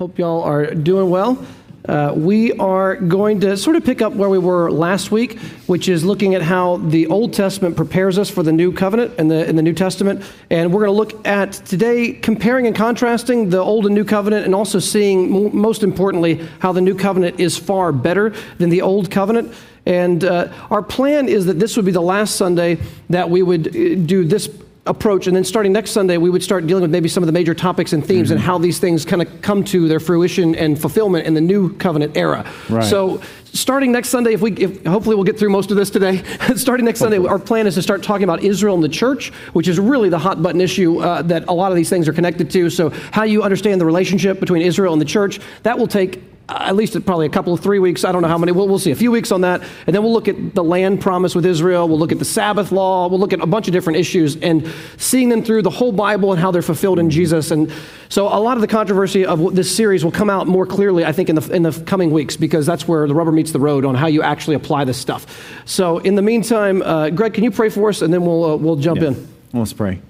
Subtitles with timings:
[0.00, 1.46] Hope y'all are doing well.
[1.86, 5.90] Uh, we are going to sort of pick up where we were last week, which
[5.90, 9.46] is looking at how the Old Testament prepares us for the New Covenant in the,
[9.46, 10.24] in the New Testament.
[10.48, 14.46] And we're going to look at today comparing and contrasting the Old and New Covenant
[14.46, 19.10] and also seeing, most importantly, how the New Covenant is far better than the Old
[19.10, 19.52] Covenant.
[19.84, 22.78] And uh, our plan is that this would be the last Sunday
[23.10, 24.48] that we would uh, do this
[24.90, 25.26] approach.
[25.26, 27.54] And then starting next Sunday, we would start dealing with maybe some of the major
[27.54, 28.36] topics and themes mm-hmm.
[28.36, 31.74] and how these things kind of come to their fruition and fulfillment in the new
[31.76, 32.44] covenant era.
[32.68, 32.84] Right.
[32.84, 36.22] So starting next Sunday, if we, if, hopefully we'll get through most of this today.
[36.56, 37.00] starting next.
[37.00, 40.08] Sunday, our plan is to start talking about Israel and the church, which is really
[40.08, 42.68] the hot button issue uh, that a lot of these things are connected to.
[42.68, 46.76] So how you understand the relationship between Israel and the church, that will take at
[46.76, 48.04] least probably a couple of three weeks.
[48.04, 48.52] I don't know how many.
[48.52, 48.90] We'll, we'll see.
[48.90, 49.62] A few weeks on that.
[49.86, 51.88] And then we'll look at the land promise with Israel.
[51.88, 53.08] We'll look at the Sabbath law.
[53.08, 56.32] We'll look at a bunch of different issues and seeing them through the whole Bible
[56.32, 57.50] and how they're fulfilled in Jesus.
[57.50, 57.72] And
[58.08, 61.12] so a lot of the controversy of this series will come out more clearly, I
[61.12, 63.84] think, in the, in the coming weeks because that's where the rubber meets the road
[63.84, 65.62] on how you actually apply this stuff.
[65.64, 68.56] So in the meantime, uh, Greg, can you pray for us and then we'll, uh,
[68.56, 69.28] we'll jump in?
[69.52, 70.00] Let's pray.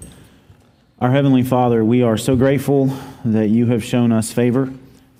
[1.00, 2.94] Our Heavenly Father, we are so grateful
[3.24, 4.70] that you have shown us favor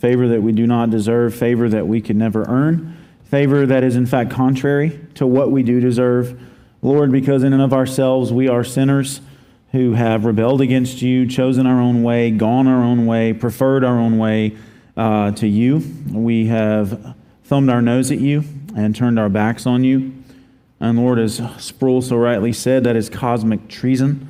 [0.00, 3.96] favor that we do not deserve, favor that we could never earn, favor that is
[3.96, 6.40] in fact contrary to what we do deserve.
[6.80, 9.20] Lord, because in and of ourselves we are sinners
[9.72, 13.98] who have rebelled against you, chosen our own way, gone our own way, preferred our
[13.98, 14.56] own way
[14.96, 15.84] uh, to you.
[16.10, 18.42] We have thumbed our nose at you
[18.74, 20.14] and turned our backs on you.
[20.80, 24.26] And Lord, as Sproul so rightly said, that is cosmic treason.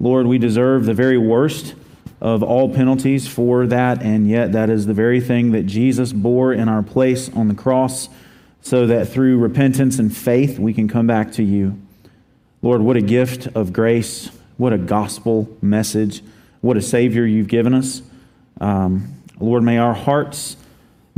[0.00, 1.76] Lord, we deserve the very worst
[2.22, 6.52] of all penalties for that, and yet that is the very thing that Jesus bore
[6.52, 8.08] in our place on the cross,
[8.60, 11.76] so that through repentance and faith we can come back to you.
[12.62, 16.22] Lord, what a gift of grace, what a gospel message,
[16.60, 18.02] what a Savior you've given us.
[18.60, 20.56] Um, Lord, may our hearts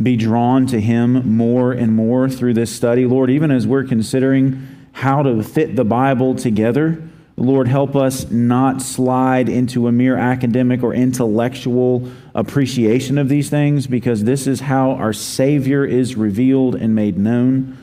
[0.02, 3.05] be drawn to Him more and more through this study.
[3.05, 7.06] Lord, even as we're considering how to fit the Bible together
[7.37, 13.89] Lord, help us not slide into a mere academic or intellectual appreciation of these things
[13.89, 17.77] because this is how our Savior is revealed and made known.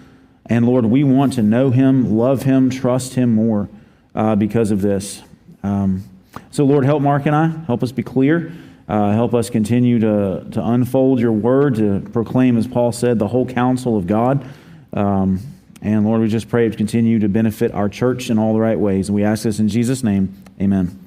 [0.45, 3.67] And Lord, we want to know Him, love Him, trust Him more
[4.16, 5.22] uh, because of this.
[5.63, 6.03] Um,
[6.50, 7.47] so, Lord, help Mark and I.
[7.47, 8.53] Help us be clear.
[8.88, 13.28] Uh, help us continue to, to unfold your word, to proclaim, as Paul said, the
[13.28, 14.45] whole counsel of God.
[14.94, 15.40] Um,
[15.81, 18.79] and Lord, we just pray to continue to benefit our church in all the right
[18.79, 19.09] ways.
[19.09, 20.43] And we ask this in Jesus' name.
[20.61, 20.99] Amen.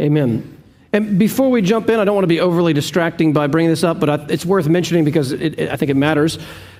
[0.00, 0.56] Amen.
[0.92, 3.84] And before we jump in, I don't want to be overly distracting by bringing this
[3.84, 6.38] up, but it's worth mentioning because it, it, I think it matters.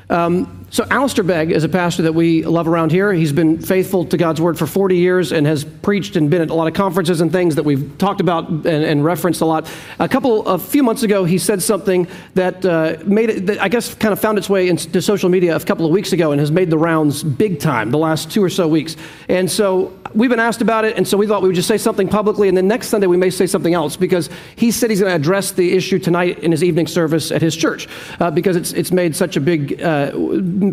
[0.09, 3.11] Um, so, Alistair Begg is a pastor that we love around here.
[3.13, 6.51] He's been faithful to God's word for 40 years and has preached and been at
[6.51, 9.71] a lot of conferences and things that we've talked about and, and referenced a lot.
[9.99, 13.69] A couple, a few months ago, he said something that uh, made it, that I
[13.69, 16.41] guess kind of found its way into social media a couple of weeks ago and
[16.41, 18.95] has made the rounds big time the last two or so weeks.
[19.31, 21.79] And so, we've been asked about it, and so we thought we would just say
[21.79, 25.01] something publicly, and then next Sunday we may say something else because he said he's
[25.01, 27.89] going to address the issue tonight in his evening service at his church
[28.21, 30.11] uh, because it's, it's made such a big, uh,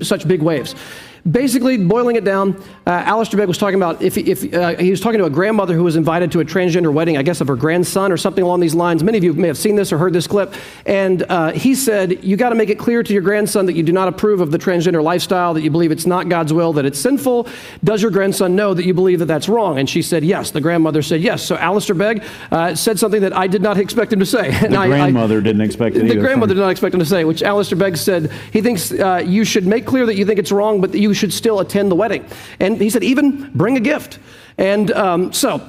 [0.02, 0.76] such big waves.
[1.30, 2.56] Basically, boiling it down,
[2.86, 5.74] uh, Alistair Begg was talking about if, if uh, he was talking to a grandmother
[5.74, 8.60] who was invited to a transgender wedding, I guess of her grandson or something along
[8.60, 9.04] these lines.
[9.04, 10.54] Many of you may have seen this or heard this clip.
[10.86, 13.82] And uh, he said, You got to make it clear to your grandson that you
[13.82, 16.86] do not approve of the transgender lifestyle, that you believe it's not God's will, that
[16.86, 17.48] it's sinful.
[17.84, 19.80] Does your grandson know that you believe that that's wrong?
[19.80, 20.52] And she said, Yes.
[20.52, 21.42] The grandmother said, Yes.
[21.42, 24.52] So Alistair Begg uh, said something that I did not expect him to say.
[24.76, 26.20] The I, grandmother I, didn't expect it The either.
[26.20, 29.44] grandmother did not expect him to say, which Alistair Begg said, He thinks uh, you
[29.44, 31.96] should make clear that you think it's wrong, but that you should still attend the
[31.96, 32.26] wedding.
[32.60, 34.20] And he said, even bring a gift.
[34.58, 35.68] And um, so,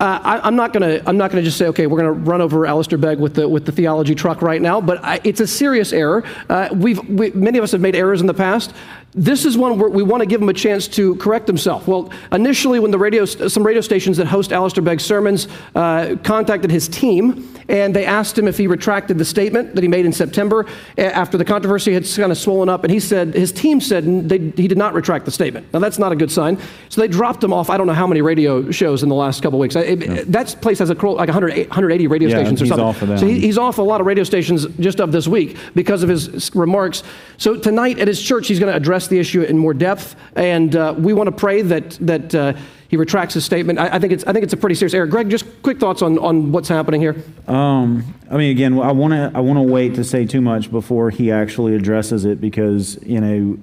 [0.00, 1.08] uh, I, am not to.
[1.08, 3.64] I'm not to just say, okay, we're to run over Alistair Begg with the with
[3.64, 4.80] the theology truck right now.
[4.80, 6.24] But I, it's a serious error.
[6.48, 8.74] Uh, we've we, many of us have made errors in the past.
[9.14, 11.86] This is one where we want to give him a chance to correct himself.
[11.86, 16.70] Well, initially, when the radio, some radio stations that host Alistair Begg's sermons uh, contacted
[16.70, 20.12] his team, and they asked him if he retracted the statement that he made in
[20.12, 20.66] September
[20.98, 24.38] after the controversy had kind of swollen up, and he said his team said they,
[24.38, 25.72] he did not retract the statement.
[25.72, 26.58] Now that's not a good sign.
[26.88, 27.70] So they dropped him off.
[27.70, 29.76] I don't know how many radio shows in the last couple of weeks.
[29.76, 30.14] It, no.
[30.24, 32.84] That place has a like 100, 180 radio yeah, stations or something.
[32.84, 33.20] Off of.
[33.20, 36.08] So he, he's off a lot of radio stations just of this week because of
[36.08, 37.02] his remarks.
[37.36, 40.74] So tonight at his church, he's going to address the issue in more depth, and
[40.74, 42.54] uh, we want to pray that that uh,
[42.88, 43.78] he retracts his statement.
[43.78, 45.06] I, I, think it's I think it's a pretty serious error.
[45.06, 47.16] Greg, just quick thoughts on, on what's happening here.
[47.46, 50.70] Um, I mean, again, I want to I want to wait to say too much
[50.70, 53.58] before he actually addresses it because you know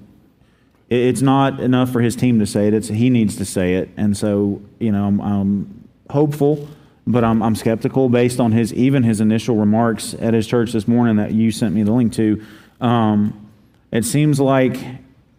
[0.90, 2.74] it's not enough for his team to say it.
[2.74, 6.68] It's he needs to say it, and so you know I'm, I'm hopeful
[7.08, 10.88] but I'm, I'm skeptical based on his even his initial remarks at his church this
[10.88, 12.46] morning that you sent me the link to.
[12.80, 13.50] Um,
[13.92, 14.78] it seems like,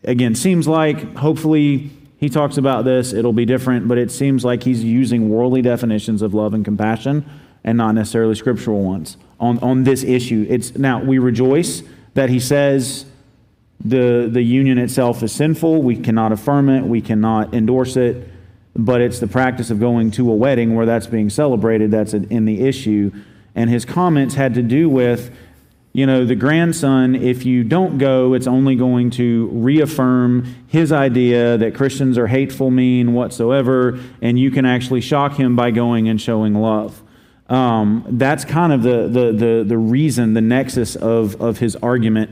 [0.05, 4.63] again, seems like hopefully he talks about this, it'll be different, but it seems like
[4.63, 7.29] he's using worldly definitions of love and compassion
[7.65, 10.47] and not necessarily scriptural ones on, on this issue.
[10.49, 11.83] It's now we rejoice
[12.15, 13.07] that he says
[13.85, 15.83] the the union itself is sinful.
[15.83, 18.29] We cannot affirm it, we cannot endorse it,
[18.77, 22.45] but it's the practice of going to a wedding where that's being celebrated that's in
[22.45, 23.13] the issue.
[23.55, 25.35] And his comments had to do with
[25.95, 31.59] you know, the grandson, if you don't go, it's only going to reaffirm his idea
[31.59, 36.19] that Christians are hateful, mean, whatsoever, and you can actually shock him by going and
[36.19, 37.03] showing love.
[37.51, 42.31] Um, that's kind of the, the, the, the, reason, the nexus of, of his argument.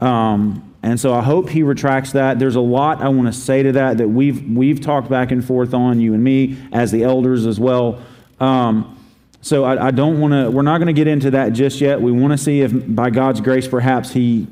[0.00, 2.38] Um, and so I hope he retracts that.
[2.38, 5.44] There's a lot I want to say to that that we've, we've talked back and
[5.44, 8.00] forth on, you and me, as the elders as well.
[8.38, 8.96] Um,
[9.42, 12.00] so I, I don't want to, we're not going to get into that just yet.
[12.00, 14.46] We want to see if, by God's grace, perhaps he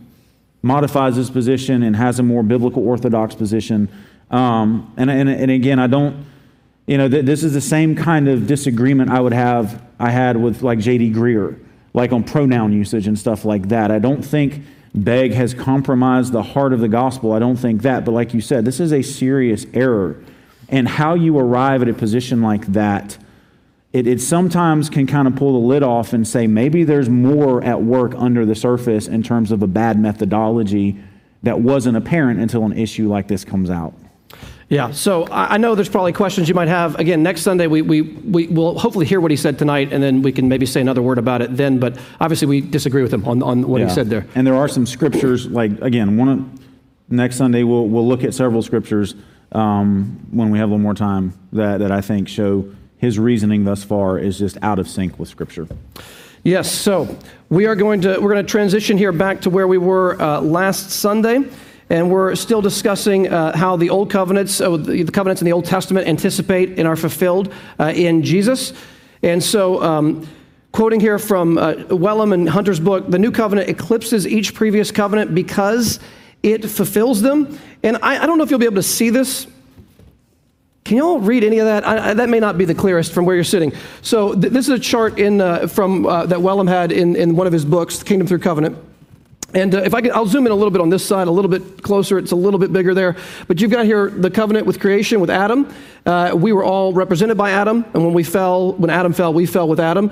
[0.63, 3.89] modifies his position and has a more biblical orthodox position.
[4.31, 6.27] Um, and, and, and again, I don't,
[6.87, 10.37] you know, th- this is the same kind of disagreement I would have, I had
[10.37, 11.13] with like J.D.
[11.13, 11.59] Greear,
[11.93, 13.91] like on pronoun usage and stuff like that.
[13.91, 14.63] I don't think
[14.95, 17.33] Begg has compromised the heart of the gospel.
[17.33, 18.07] I don't think that.
[18.07, 20.23] But like you said, this is a serious error.
[20.71, 23.19] And how you arrive at a position like that
[23.93, 27.63] it, it sometimes can kind of pull the lid off and say maybe there's more
[27.65, 30.99] at work under the surface in terms of a bad methodology
[31.43, 33.95] that wasn't apparent until an issue like this comes out.
[34.69, 36.99] Yeah, so I know there's probably questions you might have.
[36.99, 40.21] Again, next Sunday we, we, we will hopefully hear what he said tonight, and then
[40.21, 41.79] we can maybe say another word about it then.
[41.79, 43.89] But obviously, we disagree with him on, on what yeah.
[43.89, 44.27] he said there.
[44.35, 46.61] And there are some scriptures, like, again, one of,
[47.09, 49.15] next Sunday we'll, we'll look at several scriptures
[49.53, 53.65] um, when we have a little more time that, that I think show his reasoning
[53.65, 55.67] thus far is just out of sync with Scripture.
[56.45, 57.17] Yes, so
[57.49, 60.41] we are going to we're going to transition here back to where we were uh,
[60.41, 61.43] last Sunday,
[61.91, 65.65] and we're still discussing uh, how the old covenants, uh, the covenants in the Old
[65.65, 68.73] Testament, anticipate and are fulfilled uh, in Jesus.
[69.23, 70.29] And so, um,
[70.71, 75.35] quoting here from uh, Wellum and Hunter's book, the new covenant eclipses each previous covenant
[75.35, 75.99] because
[76.43, 77.59] it fulfills them.
[77.83, 79.47] And I, I don't know if you'll be able to see this
[80.89, 81.87] can you all read any of that?
[81.87, 83.75] I, I, that may not be the clearest from where you're sitting.
[84.01, 87.37] So th- this is a chart in, uh, from, uh, that Wellum had in, in
[87.37, 88.79] one of his books, Kingdom Through Covenant.
[89.53, 91.31] And uh, if I can, I'll zoom in a little bit on this side, a
[91.31, 92.17] little bit closer.
[92.17, 93.17] It's a little bit bigger there.
[93.49, 95.71] But you've got here the covenant with creation with Adam.
[96.07, 99.45] Uh, we were all represented by Adam, and when we fell, when Adam fell, we
[99.45, 100.11] fell with Adam.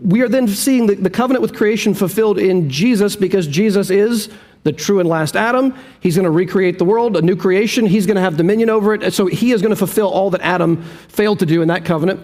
[0.00, 4.28] We are then seeing the, the covenant with creation fulfilled in Jesus because Jesus is
[4.66, 5.72] the true and last Adam.
[6.00, 7.86] He's going to recreate the world, a new creation.
[7.86, 9.14] He's going to have dominion over it.
[9.14, 12.20] So he is going to fulfill all that Adam failed to do in that covenant.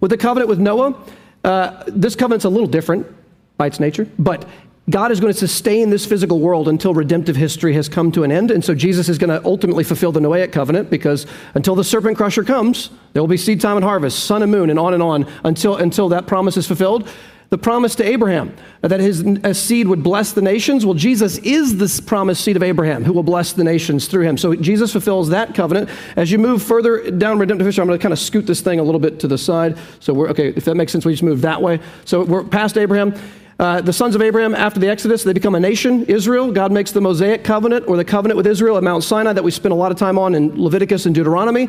[0.00, 0.96] With the covenant with Noah,
[1.42, 3.08] uh, this covenant's a little different
[3.56, 4.48] by its nature, but
[4.88, 8.30] God is going to sustain this physical world until redemptive history has come to an
[8.30, 8.52] end.
[8.52, 12.16] And so Jesus is going to ultimately fulfill the Noahic covenant because until the serpent
[12.16, 15.02] crusher comes, there will be seed time and harvest, sun and moon, and on and
[15.02, 17.08] on until, until that promise is fulfilled
[17.50, 19.24] the promise to Abraham that his
[19.58, 20.86] seed would bless the nations.
[20.86, 24.38] Well, Jesus is this promised seed of Abraham who will bless the nations through him.
[24.38, 25.90] So Jesus fulfills that covenant.
[26.14, 28.78] As you move further down redemptive history, I'm going to kind of scoot this thing
[28.78, 29.76] a little bit to the side.
[29.98, 30.48] So we're okay.
[30.50, 31.80] If that makes sense, we just move that way.
[32.04, 33.14] So we're past Abraham.
[33.58, 36.50] Uh, the sons of Abraham, after the Exodus, they become a nation, Israel.
[36.50, 39.50] God makes the Mosaic covenant or the covenant with Israel at Mount Sinai that we
[39.50, 41.68] spent a lot of time on in Leviticus and Deuteronomy.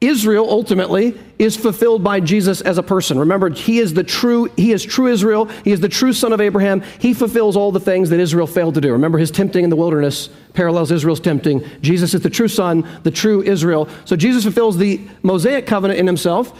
[0.00, 3.18] Israel ultimately is fulfilled by Jesus as a person.
[3.18, 5.44] Remember, he is the true, he is true Israel.
[5.62, 6.80] He is the true son of Abraham.
[6.98, 8.92] He fulfills all the things that Israel failed to do.
[8.92, 11.62] Remember, his tempting in the wilderness parallels Israel's tempting.
[11.82, 13.88] Jesus is the true son, the true Israel.
[14.06, 16.50] So Jesus fulfills the Mosaic covenant in himself.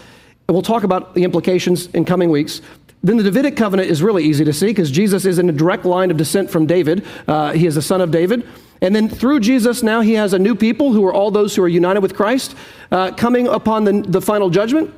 [0.46, 2.60] And we'll talk about the implications in coming weeks.
[3.02, 5.86] Then the Davidic covenant is really easy to see because Jesus is in a direct
[5.86, 7.06] line of descent from David.
[7.26, 8.46] Uh, he is the son of David.
[8.80, 11.62] And then through Jesus, now he has a new people who are all those who
[11.62, 12.54] are united with Christ,
[12.90, 14.94] uh, coming upon the, the final judgment.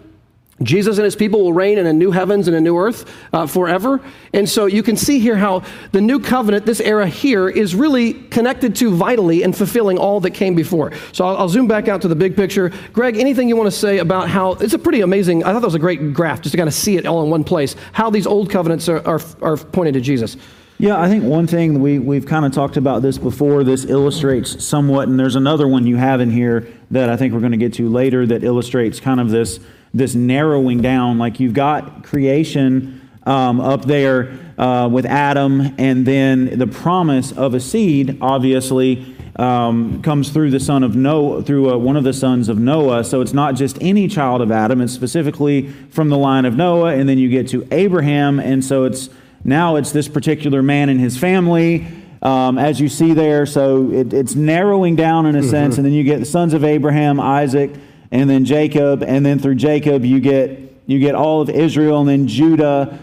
[0.62, 3.46] Jesus and his people will reign in a new heavens and a new earth uh,
[3.46, 4.00] forever.
[4.32, 8.14] And so you can see here how the new covenant, this era here, is really
[8.14, 10.92] connected to vitally and fulfilling all that came before.
[11.12, 12.72] So I'll, I'll, zoom back out to the big picture.
[12.92, 15.66] Greg, anything you want to say about how it's a pretty amazing, I thought that
[15.66, 18.10] was a great graph just to kind of see it all in one place, how
[18.10, 20.36] these old covenants are, are, are pointed to Jesus.
[20.82, 23.62] Yeah, I think one thing we, we've kind of talked about this before.
[23.62, 27.38] This illustrates somewhat, and there's another one you have in here that I think we're
[27.38, 29.60] going to get to later that illustrates kind of this,
[29.94, 31.18] this narrowing down.
[31.18, 37.54] Like you've got creation um, up there uh, with Adam, and then the promise of
[37.54, 39.14] a seed, obviously.
[39.36, 43.04] um, comes through the son of Noah, through uh, one of the sons of Noah.
[43.04, 46.94] So it's not just any child of Adam; it's specifically from the line of Noah,
[46.94, 49.08] and then you get to Abraham, and so it's
[49.44, 51.86] now it's this particular man and his family.
[52.22, 55.50] Um, as you see there, so it, it's narrowing down in a mm-hmm.
[55.50, 57.72] sense, and then you get the sons of Abraham, Isaac,
[58.12, 62.08] and then Jacob, and then through Jacob you get you get all of Israel, and
[62.08, 62.98] then Judah.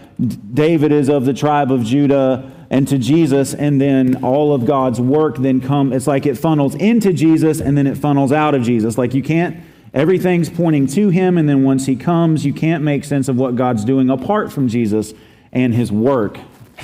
[0.52, 5.00] David is of the tribe of Judah and to Jesus, and then all of God's
[5.00, 5.92] work then come.
[5.92, 8.96] It's like it funnels into Jesus and then it funnels out of Jesus.
[8.96, 9.56] Like you can't,
[9.92, 13.56] everything's pointing to him, and then once he comes, you can't make sense of what
[13.56, 15.14] God's doing apart from Jesus
[15.52, 16.38] and his work.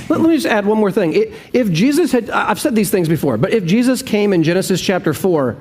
[0.09, 1.33] Let, me just add one more thing.
[1.53, 5.15] If Jesus had, I've said these things before, but if Jesus came in Genesis chapter
[5.15, 5.57] 4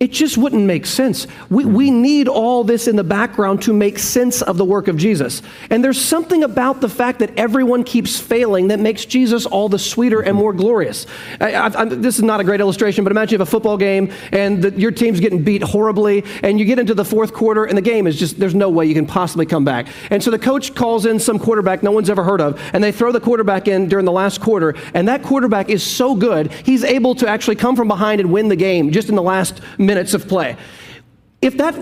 [0.00, 1.26] it just wouldn't make sense.
[1.48, 1.74] We, hmm.
[1.74, 5.40] we need all this in the background to make sense of the work of Jesus.
[5.70, 9.78] And there's something about the fact that everyone keeps failing that makes Jesus all the
[9.78, 10.42] sweeter and hmm.
[10.42, 11.06] more glorious.
[11.40, 14.12] I, I, this is not a great illustration, but imagine you have a football game
[14.32, 17.78] and the, your team's getting beat horribly, and you get into the fourth quarter, and
[17.78, 19.86] the game is just, there's no way you can possibly come back.
[20.10, 22.92] And so the coach calls in some quarterback no one's ever heard of, and they
[22.92, 26.82] throw the quarterback in during the last quarter, and that quarterback is so good, he's
[26.82, 30.14] able to actually come from behind and win the game just in the last minutes
[30.14, 30.56] of play.
[31.44, 31.74] If that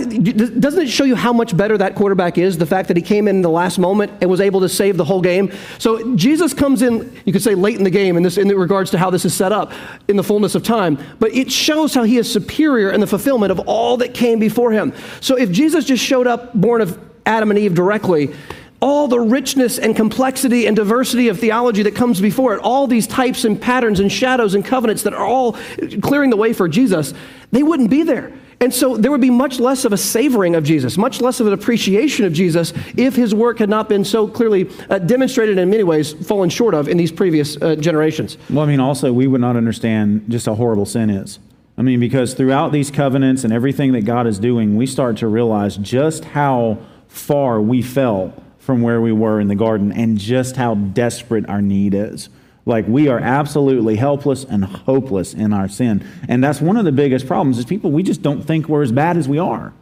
[0.61, 3.29] doesn't it show you how much better that quarterback is, the fact that he came
[3.29, 5.53] in, the last moment and was able to save the whole game.
[5.79, 8.91] So Jesus comes in, you could say late in the game in this in regards
[8.91, 9.73] to how this is set up
[10.09, 13.53] in the fullness of time, but it shows how he is superior in the fulfillment
[13.53, 14.93] of all that came before him.
[15.21, 18.35] So if Jesus just showed up born of Adam and Eve directly,
[18.83, 23.07] all the richness and complexity and diversity of theology that comes before it, all these
[23.07, 25.57] types and patterns and shadows and covenants that are all
[26.03, 27.15] clearing the way for Jesus,
[27.53, 28.33] they wouldn't be there.
[28.61, 31.47] And so there would be much less of a savoring of Jesus, much less of
[31.47, 35.71] an appreciation of Jesus if his work had not been so clearly uh, demonstrated in
[35.71, 38.37] many ways fallen short of in these previous uh, generations.
[38.51, 41.41] Well, I mean, also, we would not understand just how horrible sin is.
[41.77, 45.27] I mean, because throughout these covenants and everything that God is doing, we start to
[45.27, 50.55] realize just how far we fell from where we were in the garden and just
[50.55, 52.29] how desperate our need is.
[52.65, 56.07] Like we are absolutely helpless and hopeless in our sin.
[56.29, 58.93] And that's one of the biggest problems is people we just don't think we're as
[58.93, 59.73] bad as we are.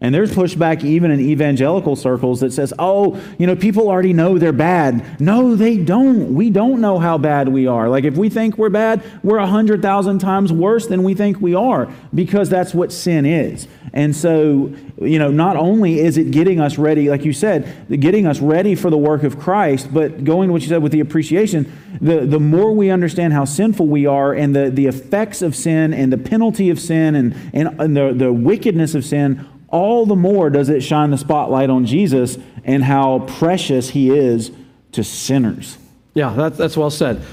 [0.00, 4.36] And there's pushback even in evangelical circles that says, oh, you know, people already know
[4.36, 5.20] they're bad.
[5.20, 6.34] No, they don't.
[6.34, 7.88] We don't know how bad we are.
[7.88, 11.54] Like if we think we're bad, we're a 100,000 times worse than we think we
[11.54, 13.68] are because that's what sin is.
[13.92, 18.26] And so, you know, not only is it getting us ready, like you said, getting
[18.26, 21.00] us ready for the work of Christ, but going to what you said with the
[21.00, 25.56] appreciation, the, the more we understand how sinful we are and the, the effects of
[25.56, 30.06] sin and the penalty of sin and, and, and the, the wickedness of sin all
[30.06, 34.52] the more does it shine the spotlight on Jesus and how precious he is
[34.92, 35.78] to sinners.
[36.14, 37.24] Yeah, that, that's well said.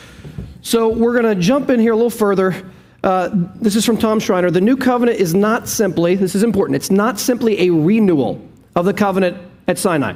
[0.63, 2.71] So we're going to jump in here a little further.
[3.03, 4.51] Uh, this is from Tom Schreiner.
[4.51, 8.86] The new covenant is not simply, this is important, it's not simply a renewal of
[8.86, 10.13] the covenant at Sinai.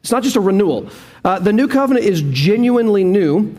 [0.00, 0.88] It's not just a renewal.
[1.24, 3.54] Uh, the new covenant is genuinely new,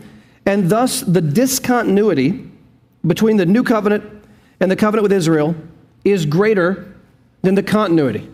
[0.46, 2.48] and thus the discontinuity
[3.06, 4.04] between the new covenant
[4.60, 5.54] and the covenant with Israel
[6.04, 6.94] is greater
[7.42, 8.28] than the continuity.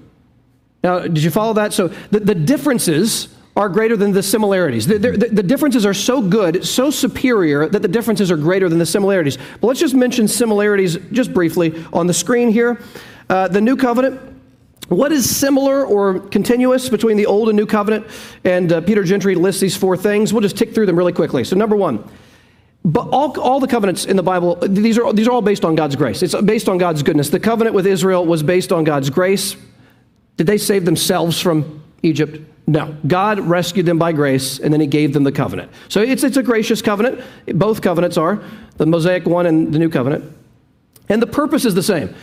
[0.85, 1.73] Now, did you follow that?
[1.73, 4.87] So the, the differences are greater than the similarities.
[4.87, 8.79] The, the, the, differences are so good, so superior, that the differences are greater than
[8.79, 9.37] the similarities.
[9.61, 12.81] But let's just mention similarities just briefly on the screen here.
[13.29, 14.21] Uh, the New Covenant.
[14.89, 18.07] What is similar or continuous between the Old and New Covenant?
[18.45, 20.33] And uh, Peter Gentry lists these four things.
[20.33, 21.45] We'll just tick through them really quickly.
[21.45, 22.05] So, number one,
[22.85, 25.77] but all, all the covenants in the Bible, these are, these are all based on
[25.77, 26.23] God's grace.
[26.23, 27.31] It's based on God's goodness.
[27.31, 29.57] The covenant with Israel was based on God's grace.
[30.37, 32.41] Did they save themselves from Egypt?
[32.67, 32.97] No.
[33.07, 35.71] God rescued them by grace, and then He gave them the covenant.
[35.89, 37.23] So it's, it's a gracious covenant.
[37.47, 38.43] Both covenants are
[38.77, 40.37] the Mosaic one and the New Covenant.
[41.09, 42.15] And the purpose is the same.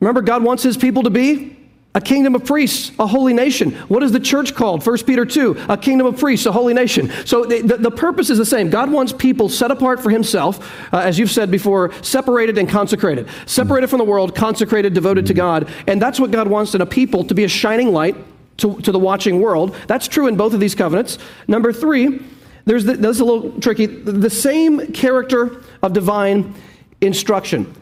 [0.00, 1.56] Remember, God wants His people to be
[1.94, 3.72] a kingdom of priests, a holy nation.
[3.88, 4.86] What is the church called?
[4.86, 7.10] 1 Peter 2, a kingdom of priests, a holy nation.
[7.24, 8.68] So the, the, the purpose is the same.
[8.68, 13.28] God wants people set apart for himself, uh, as you've said before, separated and consecrated.
[13.46, 15.70] Separated from the world, consecrated, devoted to God.
[15.86, 18.14] And that's what God wants in a people to be a shining light
[18.58, 19.74] to, to the watching world.
[19.86, 21.18] That's true in both of these covenants.
[21.48, 22.20] Number three,
[22.64, 23.86] there's the, this is a little tricky.
[23.86, 26.54] The same character of divine
[27.00, 27.74] instruction.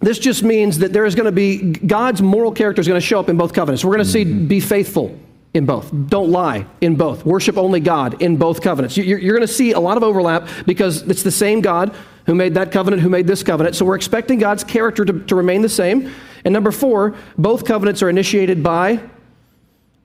[0.00, 3.06] This just means that there is going to be God's moral character is going to
[3.06, 3.84] show up in both covenants.
[3.84, 4.46] We're going to see mm-hmm.
[4.46, 5.18] be faithful
[5.52, 5.90] in both.
[6.06, 7.26] Don't lie in both.
[7.26, 8.96] Worship only God in both covenants.
[8.96, 11.94] You're, you're going to see a lot of overlap because it's the same God
[12.26, 13.74] who made that covenant, who made this covenant.
[13.74, 16.12] So we're expecting God's character to, to remain the same.
[16.44, 19.00] And number four, both covenants are initiated by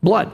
[0.06, 0.32] blood.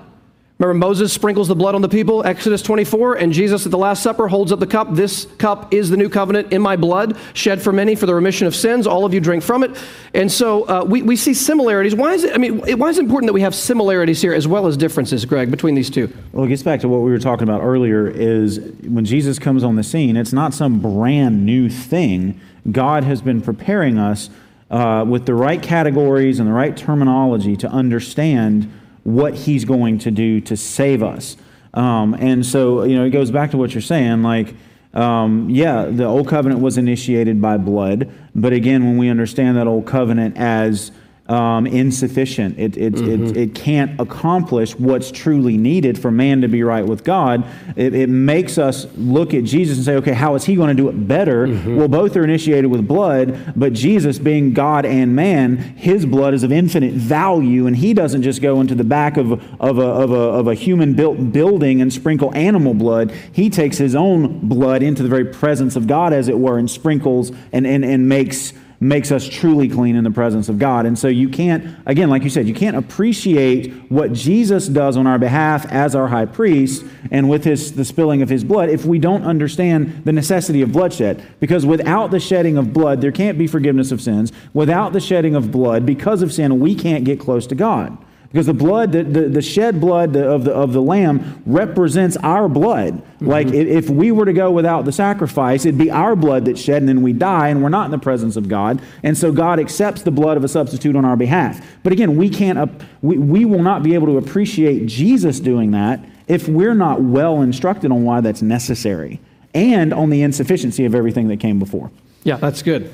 [0.61, 4.03] Remember, Moses sprinkles the blood on the people, Exodus 24, and Jesus at the Last
[4.03, 4.93] Supper holds up the cup.
[4.93, 8.45] This cup is the new covenant in my blood, shed for many for the remission
[8.45, 8.85] of sins.
[8.85, 9.75] All of you drink from it.
[10.13, 11.95] And so uh, we, we see similarities.
[11.95, 14.47] Why is it, I mean, why is it important that we have similarities here as
[14.47, 16.13] well as differences, Greg, between these two?
[16.31, 19.63] Well, it gets back to what we were talking about earlier is when Jesus comes
[19.63, 22.39] on the scene, it's not some brand new thing.
[22.71, 24.29] God has been preparing us
[24.69, 28.71] uh, with the right categories and the right terminology to understand
[29.03, 31.37] what he's going to do to save us.
[31.73, 34.23] Um, and so, you know, it goes back to what you're saying.
[34.23, 34.53] Like,
[34.93, 38.11] um, yeah, the old covenant was initiated by blood.
[38.35, 40.91] But again, when we understand that old covenant as
[41.31, 42.59] um, insufficient.
[42.59, 43.27] It, it, mm-hmm.
[43.27, 47.45] it, it, can't accomplish what's truly needed for man to be right with God.
[47.77, 50.83] It, it makes us look at Jesus and say, okay, how is he going to
[50.83, 51.47] do it better?
[51.47, 51.77] Mm-hmm.
[51.77, 56.43] Well, both are initiated with blood, but Jesus, being God and man, his blood is
[56.43, 60.11] of infinite value, and he doesn't just go into the back of, of, a, of,
[60.11, 63.09] a, of a human built building and sprinkle animal blood.
[63.31, 66.69] He takes his own blood into the very presence of God, as it were, and
[66.69, 70.87] sprinkles and, and, and makes makes us truly clean in the presence of God.
[70.87, 75.05] And so you can't, again, like you said, you can't appreciate what Jesus does on
[75.05, 78.83] our behalf as our high priest and with his, the spilling of his blood if
[78.83, 81.23] we don't understand the necessity of bloodshed.
[81.39, 84.31] Because without the shedding of blood, there can't be forgiveness of sins.
[84.51, 87.95] Without the shedding of blood, because of sin, we can't get close to God.
[88.31, 92.47] Because the blood, the, the, the shed blood of the, of the lamb represents our
[92.47, 92.93] blood.
[92.93, 93.27] Mm-hmm.
[93.27, 96.81] Like if we were to go without the sacrifice, it'd be our blood that's shed
[96.81, 98.81] and then we die and we're not in the presence of God.
[99.03, 101.65] And so God accepts the blood of a substitute on our behalf.
[101.83, 102.71] But again, we can't,
[103.01, 107.41] we, we will not be able to appreciate Jesus doing that if we're not well
[107.41, 109.19] instructed on why that's necessary
[109.53, 111.91] and on the insufficiency of everything that came before.
[112.23, 112.91] Yeah, that's good.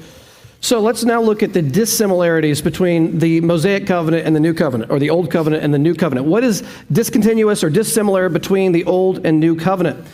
[0.68, 4.92] So let's now look at the dissimilarities between the Mosaic covenant and the new covenant,
[4.92, 6.28] or the old covenant and the new covenant.
[6.28, 10.06] What is discontinuous or dissimilar between the old and new covenant?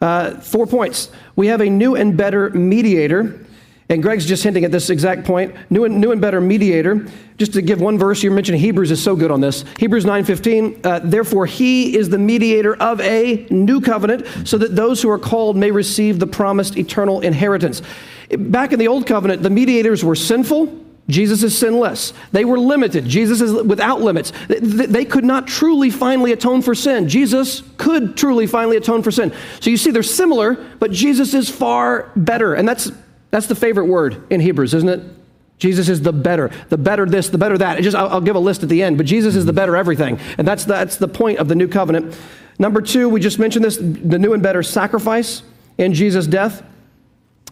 [0.00, 1.10] Uh, four points.
[1.36, 3.44] We have a new and better mediator.
[3.90, 5.54] And Greg's just hinting at this exact point.
[5.68, 7.06] New and, new and better mediator.
[7.36, 9.66] Just to give one verse, you mentioned Hebrews is so good on this.
[9.78, 15.02] Hebrews 9.15, uh, therefore he is the mediator of a new covenant, so that those
[15.02, 17.82] who are called may receive the promised eternal inheritance.
[18.38, 20.78] Back in the Old Covenant, the mediators were sinful.
[21.08, 22.12] Jesus is sinless.
[22.30, 23.04] They were limited.
[23.04, 24.32] Jesus is without limits.
[24.48, 27.08] They could not truly finally atone for sin.
[27.08, 29.32] Jesus could truly finally atone for sin.
[29.58, 32.54] So you see, they're similar, but Jesus is far better.
[32.54, 32.92] And that's,
[33.30, 35.02] that's the favorite word in Hebrews, isn't it?
[35.58, 37.82] Jesus is the better, the better this, the better that.
[37.82, 40.18] just, I'll, I'll give a list at the end, but Jesus is the better everything.
[40.38, 42.18] And that's, that's the point of the new covenant.
[42.58, 45.42] Number two, we just mentioned this the new and better sacrifice
[45.76, 46.62] in Jesus' death.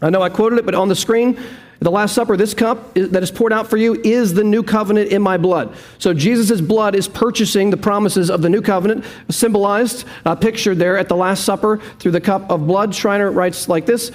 [0.01, 1.39] I know I quoted it, but on the screen,
[1.81, 5.13] the Last Supper, this cup that is poured out for you is the new covenant
[5.13, 5.77] in my blood.
[5.99, 10.99] So Jesus' blood is purchasing the promises of the new covenant, symbolized, uh, pictured there
[10.99, 12.95] at the Last Supper through the cup of blood.
[12.95, 14.11] Schreiner writes like this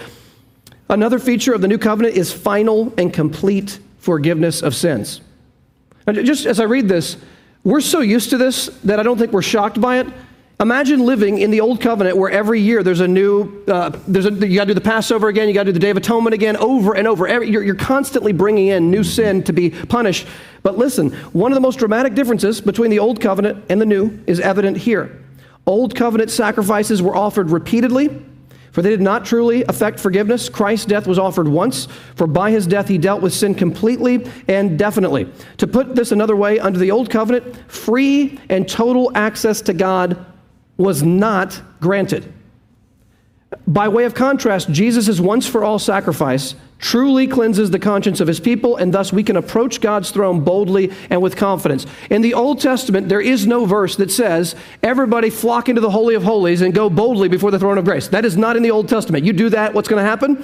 [0.90, 5.22] Another feature of the new covenant is final and complete forgiveness of sins.
[6.06, 7.16] And just as I read this,
[7.64, 10.08] we're so used to this that I don't think we're shocked by it.
[10.64, 14.32] Imagine living in the old covenant where every year there's a new, uh, there's a,
[14.32, 16.34] you got to do the Passover again, you got to do the Day of Atonement
[16.34, 17.28] again, over and over.
[17.28, 20.26] Every, you're, you're constantly bringing in new sin to be punished.
[20.62, 24.18] But listen, one of the most dramatic differences between the old covenant and the new
[24.26, 25.22] is evident here.
[25.66, 28.24] Old covenant sacrifices were offered repeatedly,
[28.72, 30.48] for they did not truly affect forgiveness.
[30.48, 34.80] Christ's death was offered once, for by his death he dealt with sin completely and
[34.80, 35.30] definitely.
[35.58, 40.26] To put this another way, under the old covenant, free and total access to God
[40.78, 42.32] was not granted.
[43.68, 48.40] By way of contrast, Jesus' once for all sacrifice truly cleanses the conscience of his
[48.40, 51.86] people, and thus we can approach God's throne boldly and with confidence.
[52.10, 56.16] In the Old Testament, there is no verse that says, everybody flock into the Holy
[56.16, 58.10] of Holies and go boldly before the throne of grace.
[58.10, 59.24] That is not in the Old Testament.
[59.24, 60.44] You do that, what's going to happen?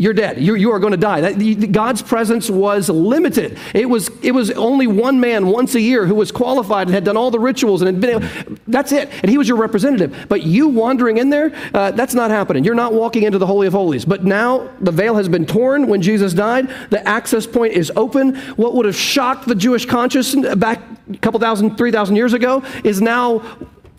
[0.00, 0.40] You're dead.
[0.40, 1.32] You, you are going to die.
[1.32, 3.58] That, God's presence was limited.
[3.74, 7.02] It was, it was only one man once a year who was qualified and had
[7.02, 9.10] done all the rituals and had been, that's it.
[9.22, 10.26] And he was your representative.
[10.28, 12.62] But you wandering in there, uh, that's not happening.
[12.62, 14.04] You're not walking into the Holy of Holies.
[14.04, 16.70] But now the veil has been torn when Jesus died.
[16.90, 18.36] The access point is open.
[18.56, 20.80] What would have shocked the Jewish conscience back
[21.12, 23.42] a couple thousand, three thousand years ago is now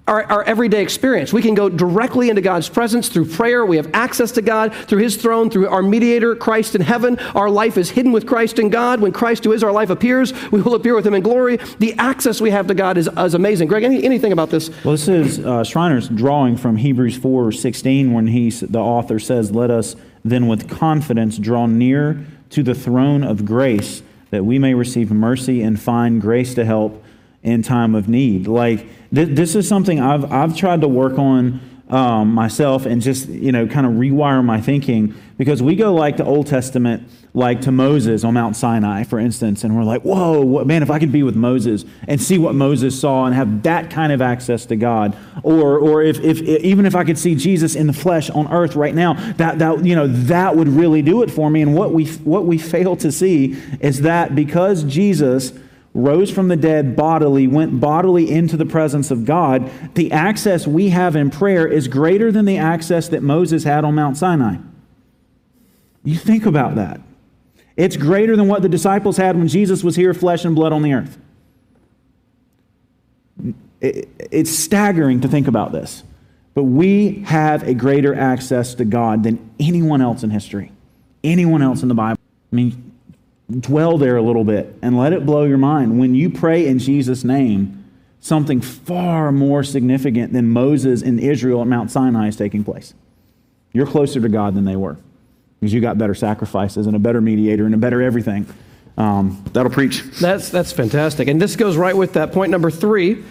[0.09, 1.31] our, our everyday experience.
[1.31, 3.65] We can go directly into God's presence through prayer.
[3.65, 7.19] We have access to God through His throne, through our mediator, Christ in heaven.
[7.35, 8.99] Our life is hidden with Christ in God.
[8.99, 11.57] When Christ, who is our life, appears, we will appear with Him in glory.
[11.77, 13.67] The access we have to God is, is amazing.
[13.67, 14.69] Greg, any, anything about this?
[14.83, 19.51] Well, this is uh, Schreiner's drawing from Hebrews 4 16 when he's, the author says,
[19.51, 19.95] Let us
[20.25, 25.61] then with confidence draw near to the throne of grace that we may receive mercy
[25.61, 27.03] and find grace to help
[27.43, 28.47] in time of need.
[28.47, 33.27] Like th- this is something I've I've tried to work on um, myself and just
[33.29, 37.61] you know kind of rewire my thinking because we go like the Old Testament, like
[37.61, 40.99] to Moses on Mount Sinai, for instance, and we're like, whoa, what, man, if I
[40.99, 44.65] could be with Moses and see what Moses saw and have that kind of access
[44.67, 48.29] to God, or or if, if even if I could see Jesus in the flesh
[48.29, 51.61] on earth right now, that that you know that would really do it for me.
[51.61, 55.53] And what we what we fail to see is that because Jesus
[55.93, 60.89] rose from the dead bodily, went bodily into the presence of God, the access we
[60.89, 64.57] have in prayer is greater than the access that Moses had on Mount Sinai.
[66.03, 67.01] You think about that.
[67.75, 70.81] It's greater than what the disciples had when Jesus was here, flesh and blood on
[70.81, 71.17] the earth.
[73.81, 76.03] It's staggering to think about this.
[76.53, 80.73] But we have a greater access to God than anyone else in history,
[81.23, 82.19] anyone else in the Bible.
[82.51, 82.91] I mean,
[83.49, 85.99] dwell there a little bit and let it blow your mind.
[85.99, 87.85] When you pray in Jesus' name,
[88.19, 92.93] something far more significant than Moses and Israel at Mount Sinai is taking place.
[93.73, 94.97] You're closer to God than they were
[95.59, 98.45] because you got better sacrifices and a better mediator and a better everything.
[98.97, 100.03] Um, that'll preach.
[100.19, 101.27] That's, that's fantastic.
[101.27, 102.31] And this goes right with that.
[102.31, 103.23] Point number three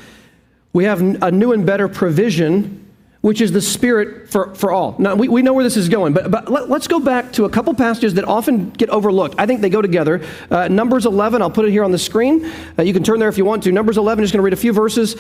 [0.72, 2.88] we have a new and better provision
[3.29, 4.97] which is the Spirit for, for all.
[4.99, 7.45] Now, we, we know where this is going, but, but let, us go back to
[7.45, 9.35] a couple passages that often get overlooked.
[9.37, 10.25] I think they go together.
[10.51, 12.51] Uh, Numbers 11, I'll put it here on the screen.
[12.79, 13.71] Uh, you can turn there if you want to.
[13.71, 15.17] Numbers 11, just going to read a few verses.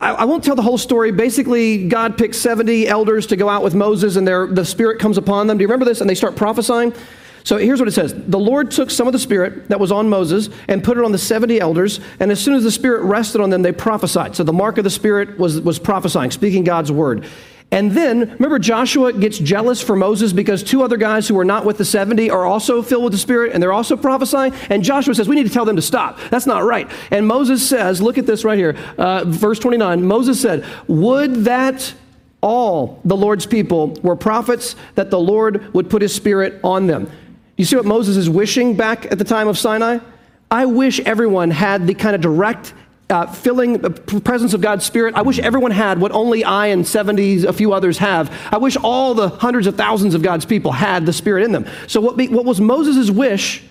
[0.00, 1.12] I, I, won't tell the whole story.
[1.12, 5.46] Basically, God picks 70 elders to go out with Moses, and the Spirit comes upon
[5.46, 5.56] them.
[5.56, 6.00] Do you remember this?
[6.00, 6.92] And they start prophesying.
[7.46, 10.08] So here's what it says The Lord took some of the Spirit that was on
[10.08, 13.40] Moses and put it on the 70 elders, and as soon as the Spirit rested
[13.40, 14.34] on them, they prophesied.
[14.34, 17.24] So the mark of the Spirit was, was prophesying, speaking God's word.
[17.70, 21.64] And then, remember, Joshua gets jealous for Moses because two other guys who are not
[21.64, 24.52] with the 70 are also filled with the Spirit and they're also prophesying.
[24.68, 26.18] And Joshua says, We need to tell them to stop.
[26.30, 26.90] That's not right.
[27.12, 30.04] And Moses says, Look at this right here, uh, verse 29.
[30.04, 31.94] Moses said, Would that
[32.40, 37.10] all the Lord's people were prophets, that the Lord would put his Spirit on them.
[37.56, 39.98] You see what Moses is wishing back at the time of Sinai?
[40.50, 42.74] I wish everyone had the kind of direct
[43.08, 45.14] uh, filling the presence of God's Spirit.
[45.14, 48.32] I wish everyone had what only I and 70, a few others have.
[48.52, 51.66] I wish all the hundreds of thousands of God's people had the Spirit in them.
[51.86, 53.62] So, what, be, what was Moses' wish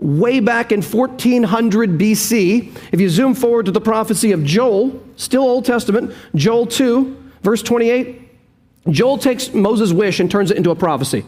[0.00, 2.76] way back in 1400 BC?
[2.92, 7.62] If you zoom forward to the prophecy of Joel, still Old Testament, Joel 2, verse
[7.62, 8.22] 28,
[8.88, 11.24] Joel takes Moses' wish and turns it into a prophecy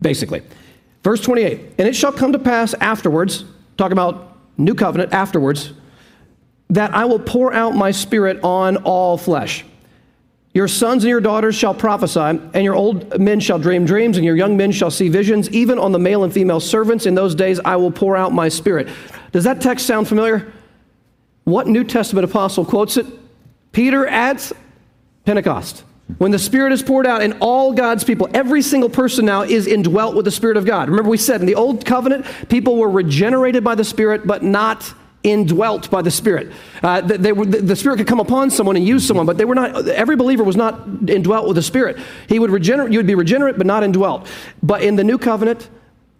[0.00, 0.42] basically.
[1.02, 3.44] Verse 28 And it shall come to pass afterwards,
[3.76, 5.72] talk about new covenant afterwards,
[6.70, 9.64] that I will pour out my spirit on all flesh.
[10.52, 14.24] Your sons and your daughters shall prophesy, and your old men shall dream dreams, and
[14.24, 15.50] your young men shall see visions.
[15.50, 18.48] Even on the male and female servants in those days I will pour out my
[18.48, 18.88] spirit.
[19.32, 20.50] Does that text sound familiar?
[21.44, 23.06] What New Testament apostle quotes it?
[23.72, 24.52] Peter adds
[25.26, 25.84] Pentecost.
[26.18, 29.66] When the Spirit is poured out, and all God's people, every single person now is
[29.66, 30.88] indwelt with the Spirit of God.
[30.88, 34.94] Remember, we said in the Old Covenant, people were regenerated by the Spirit, but not
[35.24, 36.52] indwelt by the Spirit.
[36.80, 39.56] Uh, they, were, the Spirit could come upon someone and use someone, but they were
[39.56, 39.88] not.
[39.88, 41.98] Every believer was not indwelt with the Spirit.
[42.28, 42.92] He would regenerate.
[42.92, 44.28] You would be regenerate, but not indwelt.
[44.62, 45.68] But in the New Covenant,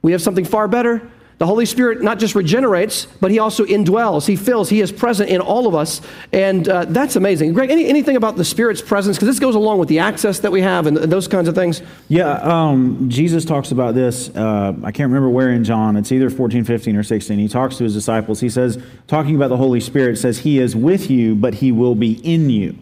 [0.02, 1.08] we have something far better.
[1.38, 4.26] The Holy Spirit not just regenerates, but He also indwells.
[4.26, 4.70] He fills.
[4.70, 6.00] He is present in all of us.
[6.32, 7.52] And uh, that's amazing.
[7.52, 9.18] Greg, any, anything about the Spirit's presence?
[9.18, 11.82] Because this goes along with the access that we have and, those kinds of things.
[12.08, 14.34] Yeah, um, Jesus talks about this.
[14.34, 15.96] Uh, I can't remember where in John.
[15.96, 17.38] It's either 14, 15, or 16.
[17.38, 18.40] He talks to his disciples.
[18.40, 21.94] He says, talking about the Holy Spirit, says, He is with you, but He will
[21.94, 22.78] be in you.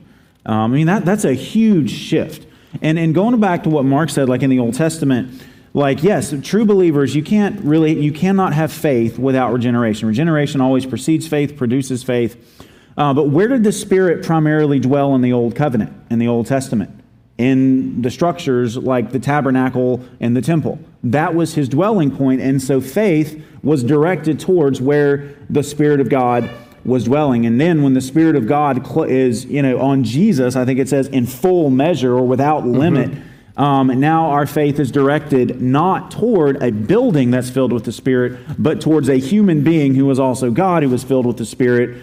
[0.46, 2.46] Um, I mean, that, that's a huge shift.
[2.82, 5.42] And, and going back to what Mark said, like in the Old Testament,
[5.74, 10.08] like yes true believers you can't really you cannot have faith without regeneration.
[10.08, 12.64] Regeneration always precedes faith produces faith.
[12.96, 16.46] Uh, but where did the spirit primarily dwell in the old covenant in the old
[16.46, 17.00] testament?
[17.37, 20.78] In the structures like the tabernacle and the temple.
[21.02, 26.08] That was his dwelling point and so faith was directed towards where the spirit of
[26.08, 26.48] god
[26.84, 27.46] was dwelling.
[27.46, 30.88] And then when the spirit of god is you know on jesus i think it
[30.88, 36.10] says in full measure or without limit mm-hmm um, now our faith is directed not
[36.10, 40.18] toward a building that's filled with the Spirit, but towards a human being who was
[40.18, 42.02] also God, who was filled with the Spirit.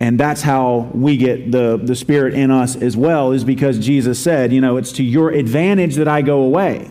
[0.00, 4.18] And that's how we get the, the Spirit in us as well, is because Jesus
[4.18, 6.90] said, you know, it's to your advantage that I go away.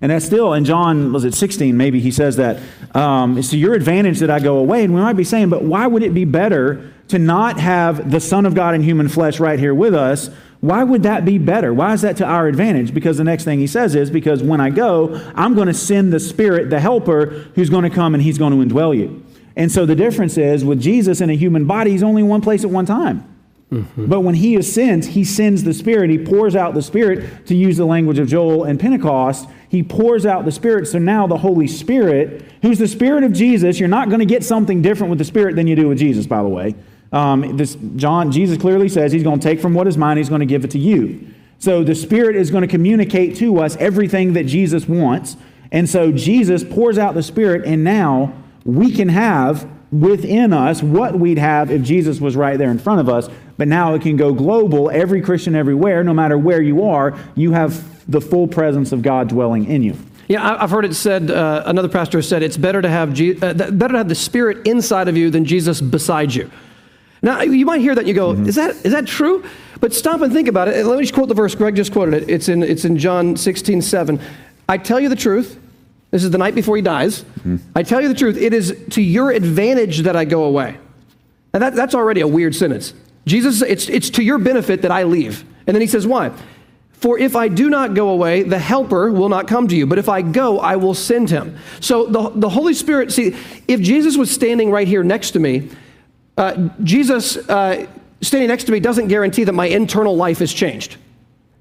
[0.00, 2.60] And that's still, in John, was it 16, maybe he says that,
[2.94, 4.84] um, it's to your advantage that I go away.
[4.84, 8.20] And we might be saying, but why would it be better to not have the
[8.20, 10.30] Son of God in human flesh right here with us?
[10.60, 11.72] Why would that be better?
[11.72, 12.92] Why is that to our advantage?
[12.92, 16.12] Because the next thing he says is, because when I go, I'm going to send
[16.12, 19.24] the Spirit, the Helper, who's going to come and he's going to indwell you.
[19.56, 22.40] And so the difference is with Jesus in a human body, he's only in one
[22.40, 23.24] place at one time.
[23.72, 24.06] Mm-hmm.
[24.06, 26.10] But when he ascends, he sends the Spirit.
[26.10, 29.48] He pours out the Spirit, to use the language of Joel and Pentecost.
[29.68, 30.86] He pours out the Spirit.
[30.86, 34.44] So now the Holy Spirit, who's the Spirit of Jesus, you're not going to get
[34.44, 36.74] something different with the Spirit than you do with Jesus, by the way.
[37.12, 40.28] Um, this John, Jesus clearly says he's going to take from what is mine, he's
[40.28, 41.32] going to give it to you.
[41.58, 45.36] So the Spirit is going to communicate to us everything that Jesus wants.
[45.72, 48.32] And so Jesus pours out the Spirit, and now
[48.64, 53.00] we can have within us what we'd have if Jesus was right there in front
[53.00, 53.28] of us.
[53.56, 54.90] But now it can go global.
[54.90, 59.28] Every Christian everywhere, no matter where you are, you have the full presence of God
[59.28, 59.96] dwelling in you.
[60.28, 61.30] Yeah, I've heard it said.
[61.30, 64.66] Uh, another pastor said it's better to have Je- uh, better to have the Spirit
[64.66, 66.50] inside of you than Jesus beside you.
[67.22, 68.46] Now you might hear that and you go, mm-hmm.
[68.46, 69.44] "Is that is that true?"
[69.80, 70.84] But stop and think about it.
[70.84, 71.54] Let me just quote the verse.
[71.54, 72.28] Greg just quoted it.
[72.28, 74.20] It's in it's in John 16, 7.
[74.68, 75.58] I tell you the truth.
[76.10, 77.22] This is the night before he dies.
[77.22, 77.56] Mm-hmm.
[77.74, 78.36] I tell you the truth.
[78.36, 80.78] It is to your advantage that I go away.
[81.52, 82.94] And that, that's already a weird sentence.
[83.26, 85.44] Jesus, it's, it's to your benefit that I leave.
[85.66, 86.32] And then he says, Why?
[87.00, 89.86] For if I do not go away, the Helper will not come to you.
[89.86, 91.56] But if I go, I will send him.
[91.80, 93.36] So the, the Holy Spirit, see,
[93.68, 95.70] if Jesus was standing right here next to me,
[96.36, 97.86] uh, Jesus uh,
[98.20, 100.96] standing next to me doesn't guarantee that my internal life has changed.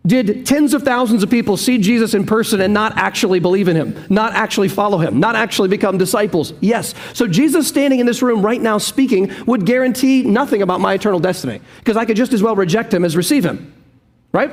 [0.08, 3.76] Did tens of thousands of people see Jesus in person and not actually believe in
[3.76, 6.54] him, not actually follow him, not actually become disciples?
[6.62, 6.96] Yes.
[7.14, 11.20] So Jesus standing in this room right now speaking would guarantee nothing about my eternal
[11.20, 13.74] destiny because I could just as well reject him as receive him.
[14.32, 14.52] Right?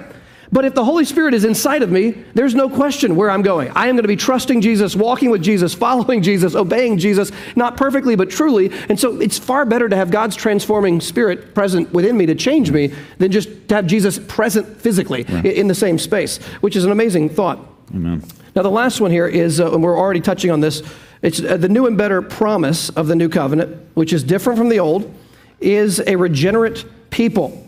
[0.54, 3.72] But if the Holy Spirit is inside of me, there's no question where I'm going.
[3.74, 7.76] I am going to be trusting Jesus, walking with Jesus, following Jesus, obeying Jesus, not
[7.76, 8.70] perfectly, but truly.
[8.88, 12.70] And so it's far better to have God's transforming spirit present within me to change
[12.70, 16.92] me than just to have Jesus present physically in the same space, which is an
[16.92, 17.58] amazing thought.
[17.92, 18.22] Amen.
[18.54, 20.84] Now, the last one here is, uh, and we're already touching on this,
[21.22, 24.68] it's uh, the new and better promise of the new covenant, which is different from
[24.68, 25.12] the old,
[25.60, 27.66] is a regenerate people.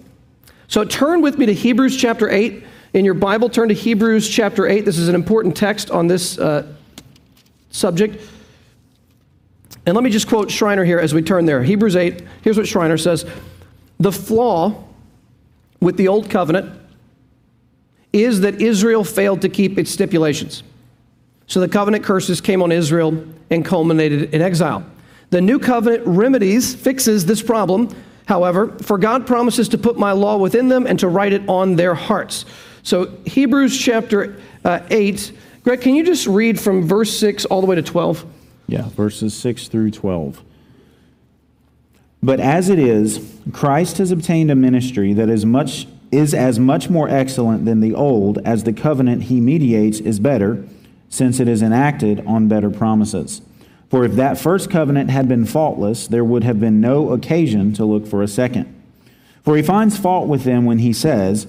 [0.68, 2.62] So turn with me to Hebrews chapter 8.
[2.96, 4.87] In your Bible, turn to Hebrews chapter 8.
[4.87, 6.72] This is an important text on this uh,
[7.68, 8.26] subject.
[9.85, 11.62] And let me just quote Schreiner here as we turn there.
[11.62, 13.26] Hebrews 8, here's what Schreiner says
[14.00, 14.82] The flaw
[15.78, 16.72] with the old covenant
[18.14, 20.62] is that Israel failed to keep its stipulations.
[21.48, 24.87] So the covenant curses came on Israel and culminated in exile.
[25.28, 27.94] The new covenant remedies, fixes this problem
[28.26, 31.76] however, for God promises to put my law within them and to write it on
[31.76, 32.44] their hearts.
[32.87, 35.33] So, Hebrews chapter uh, 8.
[35.64, 38.25] Greg, can you just read from verse 6 all the way to 12?
[38.68, 40.40] Yeah, verses 6 through 12.
[42.22, 46.88] But as it is, Christ has obtained a ministry that is much is as much
[46.88, 50.64] more excellent than the old as the covenant he mediates is better,
[51.09, 53.42] since it is enacted on better promises.
[53.90, 57.85] For if that first covenant had been faultless, there would have been no occasion to
[57.85, 58.72] look for a second.
[59.42, 61.49] For he finds fault with them when he says,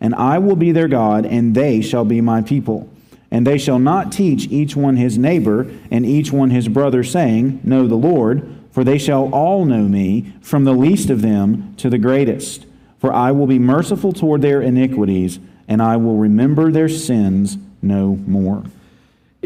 [0.00, 2.88] and I will be their God, and they shall be my people.
[3.30, 7.60] And they shall not teach each one his neighbor and each one his brother, saying,
[7.64, 11.90] Know the Lord, for they shall all know me, from the least of them to
[11.90, 12.66] the greatest.
[12.98, 18.16] For I will be merciful toward their iniquities, and I will remember their sins no
[18.26, 18.64] more.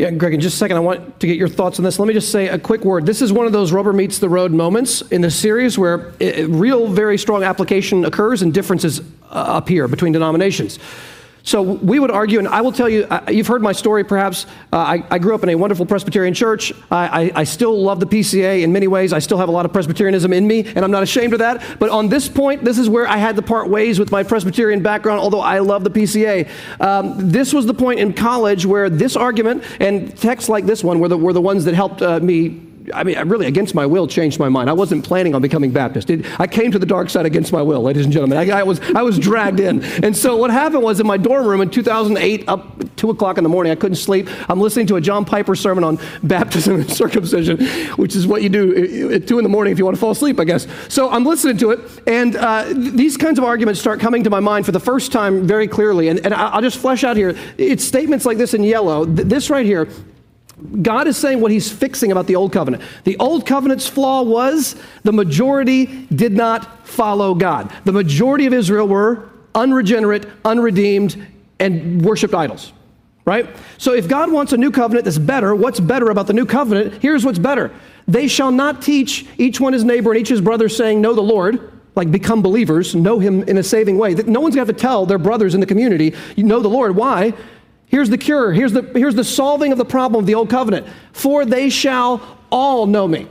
[0.00, 1.98] Yeah, Greg, in just a second, I want to get your thoughts on this.
[1.98, 3.04] Let me just say a quick word.
[3.04, 6.48] This is one of those rubber meets the road moments in the series where it,
[6.48, 10.78] real, very strong application occurs and differences uh, appear between denominations.
[11.42, 14.46] So we would argue, and I will tell you, uh, you've heard my story perhaps.
[14.72, 16.72] Uh, I, I, grew up in a wonderful Presbyterian church.
[16.90, 19.12] I, I, I, still love the PCA in many ways.
[19.12, 21.78] I still have a lot of Presbyterianism in me, and I'm not ashamed of that.
[21.78, 24.82] But on this point, this is where I had to part ways with my Presbyterian
[24.82, 26.48] background, although I love the PCA.
[26.80, 31.00] Um, this was the point in college where this argument and texts like this one
[31.00, 34.06] were the, were the ones that helped uh, me I mean, really, against my will,
[34.06, 34.70] changed my mind.
[34.70, 36.08] I wasn't planning on becoming Baptist.
[36.08, 38.38] It, I came to the dark side against my will, ladies and gentlemen.
[38.38, 39.82] I, I, was, I was dragged in.
[40.02, 43.44] And so what happened was in my dorm room in 2008, up 2 o'clock in
[43.44, 44.28] the morning, I couldn't sleep.
[44.48, 47.64] I'm listening to a John Piper sermon on baptism and circumcision,
[47.96, 50.12] which is what you do at 2 in the morning if you want to fall
[50.12, 50.66] asleep, I guess.
[50.88, 54.40] So I'm listening to it, and uh, these kinds of arguments start coming to my
[54.40, 56.08] mind for the first time very clearly.
[56.08, 57.36] And, and I'll just flesh out here.
[57.58, 59.04] It's statements like this in yellow.
[59.04, 59.88] This right here
[60.82, 62.82] God is saying what he's fixing about the old covenant.
[63.04, 67.72] The old covenant's flaw was the majority did not follow God.
[67.84, 71.26] The majority of Israel were unregenerate, unredeemed,
[71.58, 72.72] and worshiped idols.
[73.24, 73.48] Right?
[73.78, 77.02] So if God wants a new covenant that's better, what's better about the new covenant?
[77.02, 77.70] Here's what's better.
[78.08, 81.20] They shall not teach each one his neighbor and each his brother, saying, Know the
[81.20, 84.14] Lord, like become believers, know him in a saving way.
[84.14, 86.68] No one's going to have to tell their brothers in the community, You know the
[86.68, 86.96] Lord.
[86.96, 87.34] Why?
[87.90, 88.52] Here's the cure.
[88.52, 90.86] Here's the, here's the solving of the problem of the old covenant.
[91.12, 93.26] For they shall all know me.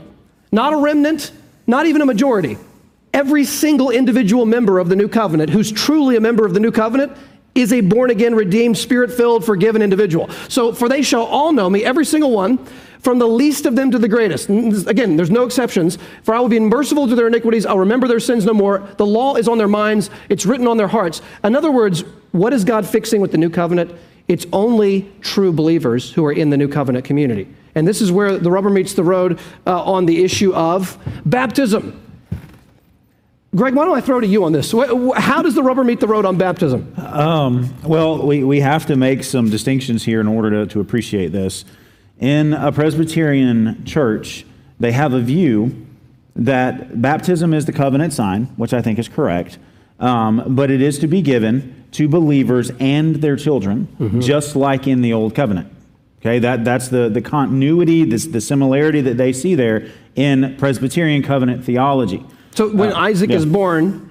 [0.52, 1.32] Not a remnant,
[1.66, 2.58] not even a majority.
[3.14, 6.70] Every single individual member of the new covenant who's truly a member of the new
[6.70, 7.16] covenant
[7.54, 10.28] is a born again, redeemed, spirit filled, forgiven individual.
[10.48, 12.64] So, for they shall all know me, every single one,
[13.00, 14.48] from the least of them to the greatest.
[14.50, 15.98] Again, there's no exceptions.
[16.22, 17.64] For I will be merciful to their iniquities.
[17.64, 18.86] I'll remember their sins no more.
[18.98, 21.22] The law is on their minds, it's written on their hearts.
[21.42, 23.92] In other words, what is God fixing with the new covenant?
[24.30, 27.48] It's only true believers who are in the new covenant community.
[27.74, 32.00] And this is where the rubber meets the road uh, on the issue of baptism.
[33.56, 34.70] Greg, why don't I throw to you on this?
[34.70, 36.94] How does the rubber meet the road on baptism?
[36.96, 41.32] Um, well, we, we have to make some distinctions here in order to, to appreciate
[41.32, 41.64] this.
[42.20, 44.46] In a Presbyterian church,
[44.78, 45.88] they have a view
[46.36, 49.58] that baptism is the covenant sign, which I think is correct,
[50.00, 54.20] um, but it is to be given to believers and their children, mm-hmm.
[54.20, 55.72] just like in the Old Covenant.
[56.20, 61.22] Okay, that, that's the, the continuity, this, the similarity that they see there in Presbyterian
[61.22, 62.22] covenant theology.
[62.50, 63.36] So when uh, Isaac yeah.
[63.36, 64.09] is born,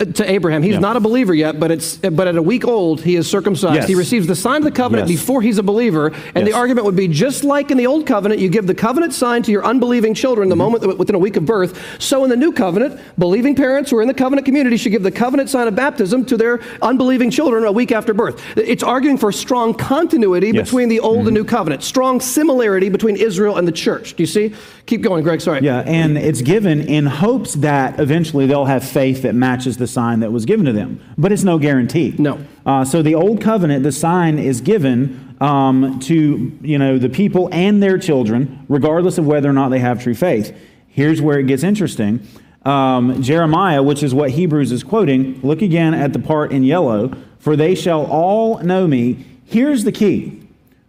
[0.00, 0.62] to Abraham.
[0.62, 0.80] He's yeah.
[0.80, 3.74] not a believer yet, but it's but at a week old he is circumcised.
[3.74, 3.88] Yes.
[3.88, 5.20] He receives the sign of the covenant yes.
[5.20, 6.06] before he's a believer.
[6.06, 6.46] And yes.
[6.46, 9.42] the argument would be just like in the old covenant, you give the covenant sign
[9.42, 10.72] to your unbelieving children the mm-hmm.
[10.72, 12.00] moment within a week of birth.
[12.00, 15.02] So in the new covenant, believing parents who are in the covenant community should give
[15.02, 18.42] the covenant sign of baptism to their unbelieving children a week after birth.
[18.56, 21.28] It's arguing for strong continuity between the old mm-hmm.
[21.28, 24.14] and new covenant, strong similarity between Israel and the church.
[24.14, 24.54] Do you see?
[24.86, 25.40] Keep going, Greg.
[25.40, 25.60] Sorry.
[25.60, 30.20] Yeah, and it's given in hopes that eventually they'll have faith that matches the sign
[30.20, 31.00] that was given to them.
[31.18, 32.14] But it's no guarantee.
[32.18, 32.44] No.
[32.64, 37.48] Uh, so the old covenant, the sign is given um, to you know the people
[37.52, 40.56] and their children, regardless of whether or not they have true faith.
[40.88, 42.26] Here's where it gets interesting.
[42.64, 47.14] Um, Jeremiah, which is what Hebrews is quoting, look again at the part in yellow.
[47.38, 49.24] For they shall all know me.
[49.46, 50.46] Here's the key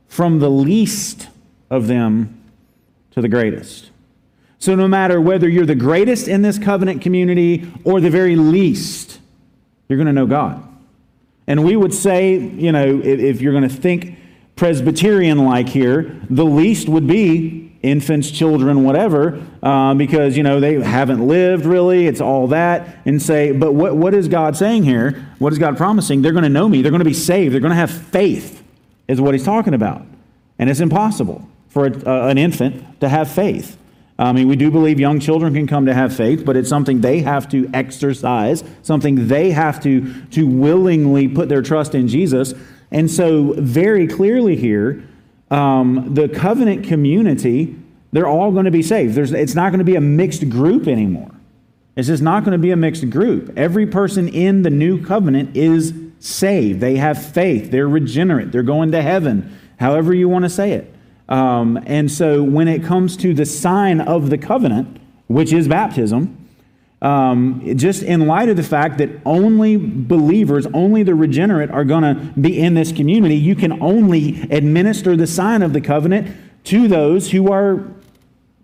[0.07, 1.29] from the least
[1.69, 2.37] of them
[3.11, 3.90] to the greatest.
[4.61, 9.19] So, no matter whether you're the greatest in this covenant community or the very least,
[9.89, 10.63] you're going to know God.
[11.47, 14.19] And we would say, you know, if, if you're going to think
[14.55, 20.79] Presbyterian like here, the least would be infants, children, whatever, uh, because, you know, they
[20.79, 22.05] haven't lived really.
[22.05, 22.97] It's all that.
[23.03, 25.27] And say, but what, what is God saying here?
[25.39, 26.21] What is God promising?
[26.21, 26.83] They're going to know me.
[26.83, 27.55] They're going to be saved.
[27.55, 28.63] They're going to have faith,
[29.07, 30.05] is what he's talking about.
[30.59, 33.79] And it's impossible for a, uh, an infant to have faith.
[34.21, 37.01] I mean, we do believe young children can come to have faith, but it's something
[37.01, 42.53] they have to exercise, something they have to, to willingly put their trust in Jesus.
[42.91, 45.03] And so, very clearly here,
[45.49, 47.75] um, the covenant community,
[48.11, 49.15] they're all going to be saved.
[49.15, 51.31] There's, it's not going to be a mixed group anymore.
[51.95, 53.51] It's just not going to be a mixed group.
[53.57, 56.79] Every person in the new covenant is saved.
[56.79, 57.71] They have faith.
[57.71, 58.51] They're regenerate.
[58.51, 60.90] They're going to heaven, however you want to say it.
[61.31, 66.37] Um, and so when it comes to the sign of the covenant, which is baptism,
[67.01, 72.03] um, just in light of the fact that only believers, only the regenerate are going
[72.03, 76.89] to be in this community, you can only administer the sign of the covenant to
[76.89, 77.87] those who are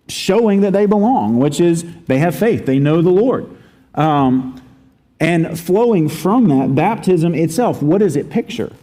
[0.10, 3.50] showing that they belong, which is they have faith, they know the Lord.
[3.96, 4.62] Um,
[5.22, 8.74] and flowing from that, baptism itself, what does it picture?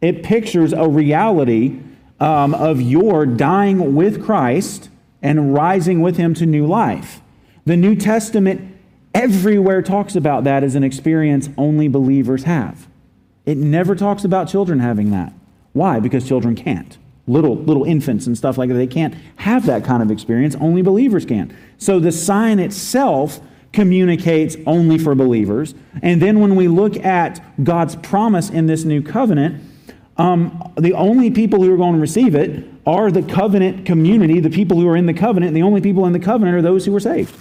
[0.00, 1.80] It pictures a reality
[2.20, 4.88] um, of your dying with Christ
[5.22, 7.20] and rising with him to new life.
[7.64, 8.76] The New Testament
[9.14, 12.86] everywhere talks about that as an experience only believers have.
[13.44, 15.32] It never talks about children having that.
[15.72, 16.00] Why?
[16.00, 16.96] Because children can't.
[17.26, 20.54] Little little infants and stuff like that, they can't have that kind of experience.
[20.60, 21.56] Only believers can.
[21.76, 23.40] So the sign itself
[23.72, 25.74] communicates only for believers.
[26.02, 29.62] And then when we look at God's promise in this new covenant,
[30.18, 34.50] um, the only people who are going to receive it are the covenant community, the
[34.50, 35.54] people who are in the covenant.
[35.54, 37.34] The only people in the covenant are those who are saved.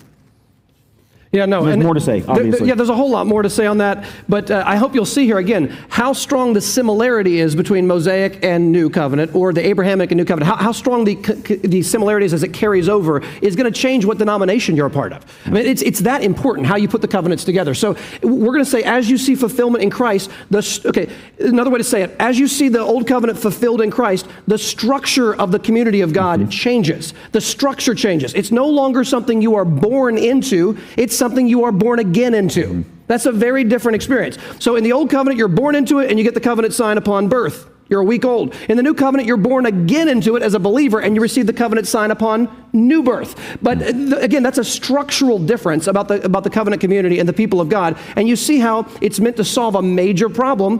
[1.35, 1.63] Yeah, no.
[1.63, 3.65] There's and more to say, there- there- yeah, there's a whole lot more to say
[3.65, 7.55] on that, but uh, I hope you'll see here again how strong the similarity is
[7.55, 10.49] between Mosaic and New Covenant, or the Abrahamic and New Covenant.
[10.49, 11.15] How, how strong the,
[11.63, 15.11] the similarities as it carries over is going to change what denomination you're a part
[15.13, 15.25] of.
[15.45, 17.73] I mean, it's, it's that important how you put the covenants together.
[17.73, 21.09] So we're going to say, as you see fulfillment in Christ, the okay,
[21.39, 24.57] another way to say it, as you see the old covenant fulfilled in Christ, the
[24.57, 27.13] structure of the community of God changes.
[27.33, 28.33] The structure changes.
[28.33, 32.85] It's no longer something you are born into, it's something you are born again into.
[33.07, 34.37] That's a very different experience.
[34.59, 36.99] So in the old covenant, you're born into it and you get the covenant sign
[36.99, 37.67] upon birth.
[37.89, 38.53] You're a week old.
[38.69, 41.47] In the new covenant, you're born again into it as a believer and you receive
[41.47, 43.57] the covenant sign upon new birth.
[43.59, 47.33] But uh, again, that's a structural difference about the, about the covenant community and the
[47.33, 47.97] people of God.
[48.15, 50.79] And you see how it's meant to solve a major problem,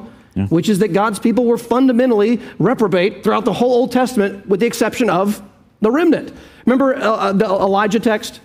[0.49, 4.67] which is that God's people were fundamentally reprobate throughout the whole Old Testament, with the
[4.67, 5.41] exception of
[5.81, 6.33] the remnant.
[6.67, 8.41] Remember uh, uh, the Elijah text?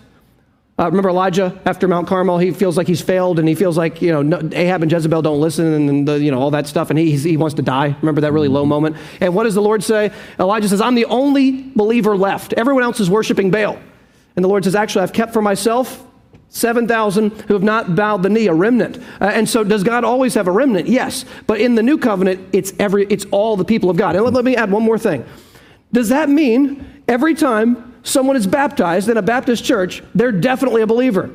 [0.81, 2.39] Uh, remember Elijah after Mount Carmel?
[2.39, 5.39] He feels like he's failed, and he feels like you know Ahab and Jezebel don't
[5.39, 7.95] listen, and the, you know all that stuff, and he he's, he wants to die.
[8.01, 8.97] Remember that really low moment?
[9.21, 10.11] And what does the Lord say?
[10.39, 12.55] Elijah says, "I'm the only believer left.
[12.55, 13.79] Everyone else is worshiping Baal."
[14.37, 16.07] And the Lord says, "Actually, I've kept for myself."
[16.53, 18.97] 7,000 who have not bowed the knee, a remnant.
[19.21, 20.89] Uh, and so, does God always have a remnant?
[20.89, 21.25] Yes.
[21.47, 24.17] But in the new covenant, it's, every, it's all the people of God.
[24.17, 25.25] And let, let me add one more thing.
[25.93, 30.87] Does that mean every time someone is baptized in a Baptist church, they're definitely a
[30.87, 31.31] believer?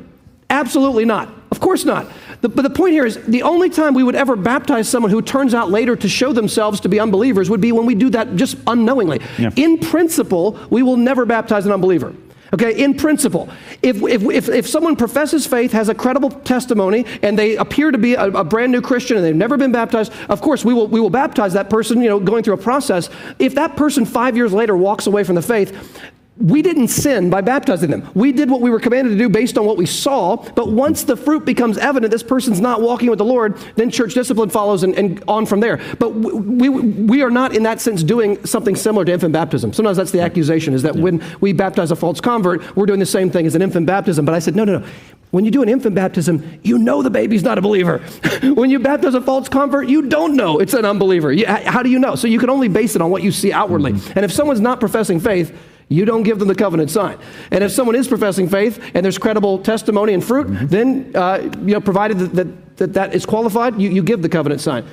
[0.50, 1.34] Absolutely not.
[1.52, 2.08] Of course not.
[2.42, 5.22] The, but the point here is the only time we would ever baptize someone who
[5.22, 8.36] turns out later to show themselves to be unbelievers would be when we do that
[8.36, 9.22] just unknowingly.
[9.38, 9.52] Yeah.
[9.56, 12.14] In principle, we will never baptize an unbeliever.
[12.54, 13.50] Okay, in principle,
[13.82, 17.98] if, if, if, if someone professes faith, has a credible testimony, and they appear to
[17.98, 20.88] be a, a brand new Christian and they've never been baptized, of course we will,
[20.88, 23.10] we will baptize that person, you know, going through a process.
[23.40, 26.02] If that person five years later walks away from the faith,
[26.38, 28.10] we didn't sin by baptizing them.
[28.14, 30.36] We did what we were commanded to do based on what we saw.
[30.36, 34.14] But once the fruit becomes evident, this person's not walking with the Lord, then church
[34.14, 35.80] discipline follows and, and on from there.
[35.98, 39.72] But we, we, we are not, in that sense, doing something similar to infant baptism.
[39.72, 43.06] Sometimes that's the accusation, is that when we baptize a false convert, we're doing the
[43.06, 44.26] same thing as an infant baptism.
[44.26, 44.88] But I said, no, no, no.
[45.32, 48.00] When you do an infant baptism, you know the baby's not a believer.
[48.44, 51.32] when you baptize a false convert, you don't know it's an unbeliever.
[51.32, 52.16] You- how do you know?
[52.16, 53.94] So you can only base it on what you see outwardly.
[53.94, 54.14] Mm-hmm.
[54.16, 55.58] And if someone's not professing faith,
[55.90, 57.18] you don't give them the covenant sign.
[57.52, 61.74] And if someone is professing faith and there's credible testimony and fruit, then, uh, you
[61.74, 64.86] know, provided that that, that, that is qualified, you, you give the covenant sign.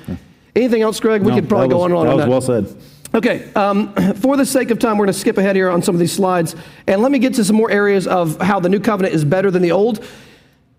[0.55, 1.21] Anything else, Greg?
[1.23, 2.51] We No, could probably that go on and on That on was that.
[2.51, 2.77] well said.
[3.15, 5.95] Okay, um, for the sake of time, we're going to skip ahead here on some
[5.95, 6.55] of these slides.
[6.87, 9.49] And let me get to some more areas of how the new covenant is better
[9.51, 10.03] than the old.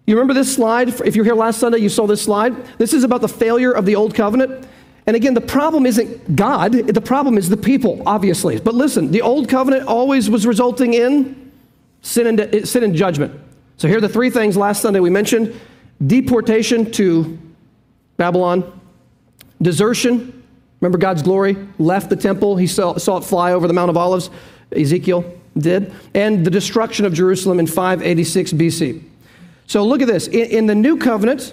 [0.07, 0.89] You remember this slide?
[1.01, 2.55] If you were here last Sunday, you saw this slide.
[2.79, 4.67] This is about the failure of the old covenant.
[5.07, 8.59] And again, the problem isn't God, the problem is the people, obviously.
[8.59, 11.53] But listen, the old covenant always was resulting in
[12.01, 13.39] sin and, sin and judgment.
[13.77, 15.59] So here are the three things last Sunday we mentioned
[16.05, 17.39] deportation to
[18.17, 18.81] Babylon,
[19.61, 20.43] desertion.
[20.81, 22.57] Remember God's glory left the temple.
[22.57, 24.31] He saw, saw it fly over the Mount of Olives.
[24.73, 25.25] Ezekiel
[25.57, 25.93] did.
[26.15, 29.03] And the destruction of Jerusalem in 586 BC.
[29.67, 30.29] So look at this.
[30.29, 31.53] In, in the new covenant,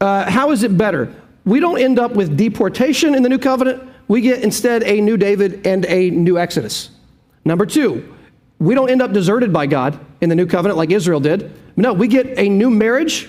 [0.00, 1.14] uh, how is it better?
[1.44, 3.82] We don't end up with deportation in the new covenant.
[4.08, 6.90] We get instead a new David and a new Exodus.
[7.44, 8.14] Number two,
[8.58, 11.52] we don't end up deserted by God in the new covenant like Israel did.
[11.76, 13.28] No, we get a new marriage,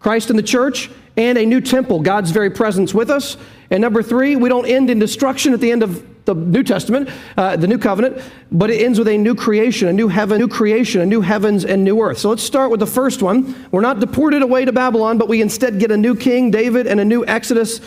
[0.00, 3.36] Christ in the church, and a new temple, God's very presence with us.
[3.70, 7.08] And number three, we don't end in destruction at the end of the New Testament,
[7.36, 10.48] uh, the new covenant, but it ends with a new creation, a new heaven, new
[10.48, 12.18] creation, a new heavens and new earth.
[12.18, 13.54] So let's start with the first one.
[13.70, 17.00] We're not deported away to Babylon, but we instead get a new king, David, and
[17.00, 17.80] a new Exodus.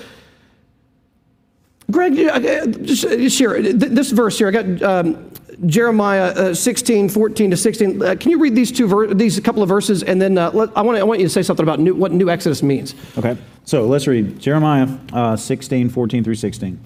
[1.91, 5.31] Greg, uh, just, just here, this verse here, I got um,
[5.65, 8.01] Jeremiah uh, 16, 14 to 16.
[8.01, 10.75] Uh, can you read these two, ver- these couple of verses, and then uh, let,
[10.75, 12.95] I, want I want you to say something about new, what new Exodus means.
[13.17, 16.79] Okay, so let's read Jeremiah uh, 16, 14 through 16.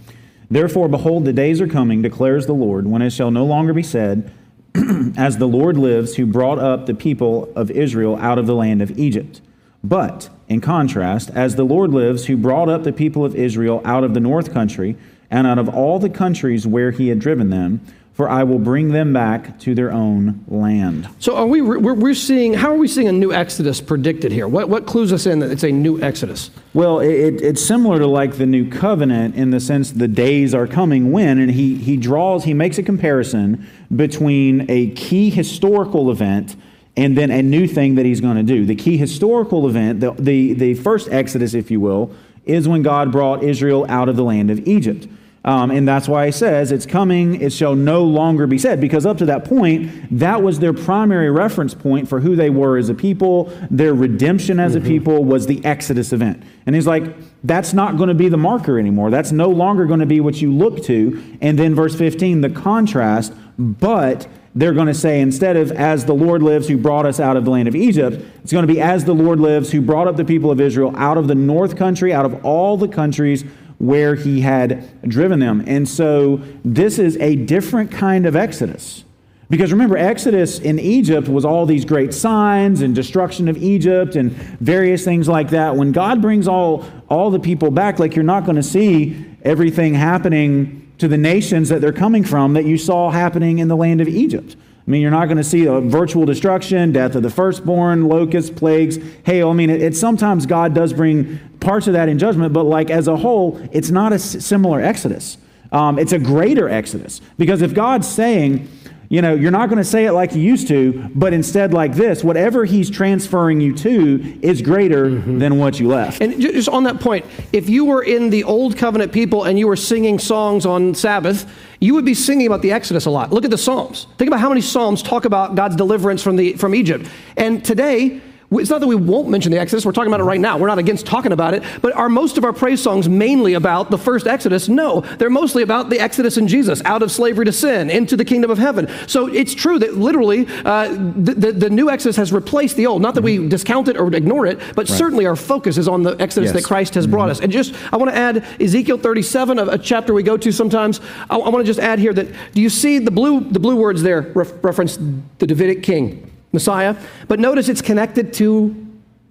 [0.51, 3.83] Therefore, behold, the days are coming, declares the Lord, when it shall no longer be
[3.83, 4.31] said,
[5.17, 8.81] As the Lord lives, who brought up the people of Israel out of the land
[8.81, 9.41] of Egypt.
[9.83, 14.03] But, in contrast, as the Lord lives, who brought up the people of Israel out
[14.03, 14.95] of the north country,
[15.31, 17.81] and out of all the countries where he had driven them,
[18.19, 21.07] for I will bring them back to their own land.
[21.19, 24.45] So are we, we're, we're seeing, how are we seeing a new Exodus predicted here?
[24.45, 26.51] What, what clues us in that it's a new Exodus?
[26.73, 30.53] Well, it, it- it's similar to like the new covenant in the sense the days
[30.53, 33.65] are coming when, and he, he draws, he makes a comparison
[33.95, 36.57] between a key historical event
[36.97, 38.65] and then a new thing that he's going to do.
[38.65, 42.13] The key historical event, the, the, the first Exodus, if you will,
[42.43, 45.07] is when God brought Israel out of the land of Egypt.
[45.45, 48.81] Um, and that's why he says, It's coming, it shall no longer be said.
[48.81, 52.77] Because up to that point, that was their primary reference point for who they were
[52.77, 53.45] as a people.
[53.71, 54.85] Their redemption as mm-hmm.
[54.85, 56.43] a people was the Exodus event.
[56.65, 59.11] And he's like, That's not going to be the marker anymore.
[59.11, 61.37] That's no longer going to be what you look to.
[61.41, 66.13] And then verse 15, the contrast, but they're going to say instead of as the
[66.13, 68.81] Lord lives who brought us out of the land of Egypt, it's going to be
[68.81, 71.77] as the Lord lives who brought up the people of Israel out of the north
[71.77, 73.45] country, out of all the countries
[73.79, 75.63] where he had driven them.
[75.65, 79.03] And so this is a different kind of Exodus.
[79.49, 84.31] Because remember, Exodus in Egypt was all these great signs and destruction of Egypt and
[84.31, 85.75] various things like that.
[85.75, 89.95] When God brings all, all the people back, like you're not going to see everything
[89.95, 94.01] happening to the nations that they're coming from that you saw happening in the land
[94.01, 94.55] of Egypt.
[94.89, 98.49] I mean, you're not going to see a virtual destruction, death of the firstborn, locusts,
[98.49, 99.49] plagues, hail.
[99.49, 102.89] I mean, it, it, sometimes God does bring parts of that in judgment, but like
[102.89, 105.37] as a whole, it's not a similar exodus.
[105.71, 108.67] Um, it's a greater exodus because if God's saying,
[109.09, 111.95] you know, you're not going to say it like you used to, but instead like
[111.95, 112.23] this.
[112.23, 115.39] Whatever he's transferring you to is greater mm-hmm.
[115.39, 116.21] than what you left.
[116.21, 119.67] And just on that point, if you were in the old covenant people and you
[119.67, 123.33] were singing songs on Sabbath, you would be singing about the Exodus a lot.
[123.33, 124.05] Look at the Psalms.
[124.19, 127.09] Think about how many Psalms talk about God's deliverance from, the, from Egypt.
[127.35, 128.21] And today,
[128.51, 130.57] it's not that we won't mention the Exodus, we're talking about it right now.
[130.57, 133.91] We're not against talking about it, but are most of our praise songs mainly about
[133.91, 134.67] the first Exodus?
[134.67, 138.25] No, they're mostly about the Exodus in Jesus, out of slavery to sin, into the
[138.25, 138.89] kingdom of heaven.
[139.07, 143.03] So it's true that literally uh, the, the, the, new Exodus has replaced the old.
[143.03, 144.97] Not that we discount it or ignore it, but right.
[144.97, 146.55] certainly our focus is on the Exodus yes.
[146.55, 147.11] that Christ has mm-hmm.
[147.11, 147.39] brought us.
[147.39, 151.01] And just, I want to add Ezekiel 37, a, a chapter we go to sometimes.
[151.29, 153.75] I, I want to just add here that do you see the blue, the blue
[153.75, 154.97] words there ref, reference
[155.37, 156.25] the Davidic king?
[156.51, 156.95] Messiah.
[157.27, 158.75] But notice it's connected to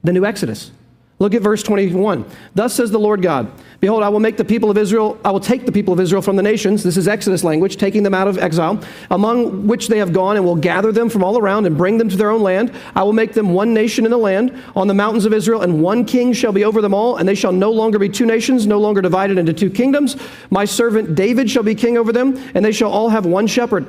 [0.04, 0.70] the new Exodus.
[1.20, 2.24] Look at verse 21.
[2.54, 3.50] Thus says the Lord God
[3.80, 6.20] Behold, I will make the people of Israel, I will take the people of Israel
[6.20, 6.82] from the nations.
[6.82, 10.44] This is Exodus language, taking them out of exile, among which they have gone, and
[10.44, 12.72] will gather them from all around and bring them to their own land.
[12.96, 15.80] I will make them one nation in the land on the mountains of Israel, and
[15.80, 18.66] one king shall be over them all, and they shall no longer be two nations,
[18.66, 20.16] no longer divided into two kingdoms.
[20.50, 23.86] My servant David shall be king over them, and they shall all have one shepherd.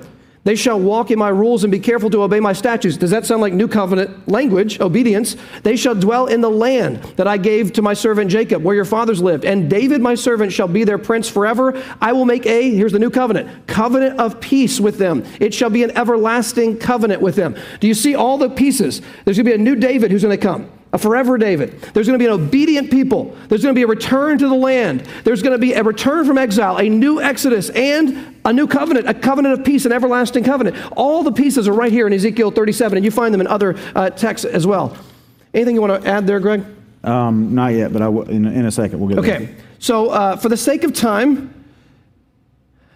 [0.49, 2.97] They shall walk in my rules and be careful to obey my statutes.
[2.97, 5.35] Does that sound like new covenant language, obedience?
[5.61, 8.83] They shall dwell in the land that I gave to my servant Jacob, where your
[8.83, 9.45] fathers lived.
[9.45, 11.79] And David, my servant, shall be their prince forever.
[12.01, 15.23] I will make a, here's the new covenant, covenant of peace with them.
[15.39, 17.55] It shall be an everlasting covenant with them.
[17.79, 19.03] Do you see all the pieces?
[19.25, 21.79] There's going to be a new David who's going to come a forever David.
[21.93, 23.35] There's going to be an obedient people.
[23.47, 25.01] There's going to be a return to the land.
[25.23, 29.07] There's going to be a return from exile, a new exodus, and a new covenant,
[29.07, 30.75] a covenant of peace, an everlasting covenant.
[30.93, 33.77] All the pieces are right here in Ezekiel 37, and you find them in other
[33.95, 34.97] uh, texts as well.
[35.53, 36.63] Anything you want to add there, Greg?
[37.03, 39.27] Um, not yet, but I w- in, in a second we'll get okay.
[39.27, 39.41] there.
[39.41, 39.55] Okay.
[39.77, 41.53] So, uh, for the sake of time,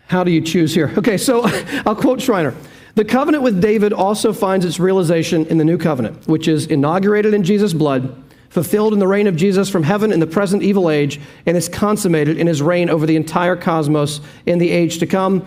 [0.08, 0.92] how do you choose here?
[0.98, 1.44] Okay, so
[1.86, 2.54] I'll quote Schreiner.
[2.96, 7.34] The covenant with David also finds its realization in the new covenant, which is inaugurated
[7.34, 8.16] in Jesus' blood,
[8.50, 11.68] fulfilled in the reign of Jesus from heaven in the present evil age, and is
[11.68, 15.44] consummated in his reign over the entire cosmos in the age to come.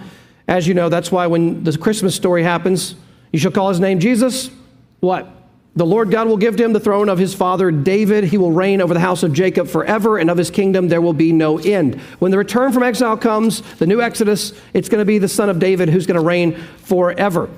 [0.48, 2.96] As you know, that's why when the Christmas story happens,
[3.32, 4.50] you shall call his name Jesus.
[4.98, 5.35] What?
[5.76, 8.24] The Lord God will give to him the throne of his father David.
[8.24, 11.12] He will reign over the house of Jacob forever, and of his kingdom there will
[11.12, 12.00] be no end.
[12.18, 15.50] When the return from exile comes, the new Exodus, it's going to be the son
[15.50, 17.50] of David who's going to reign forever.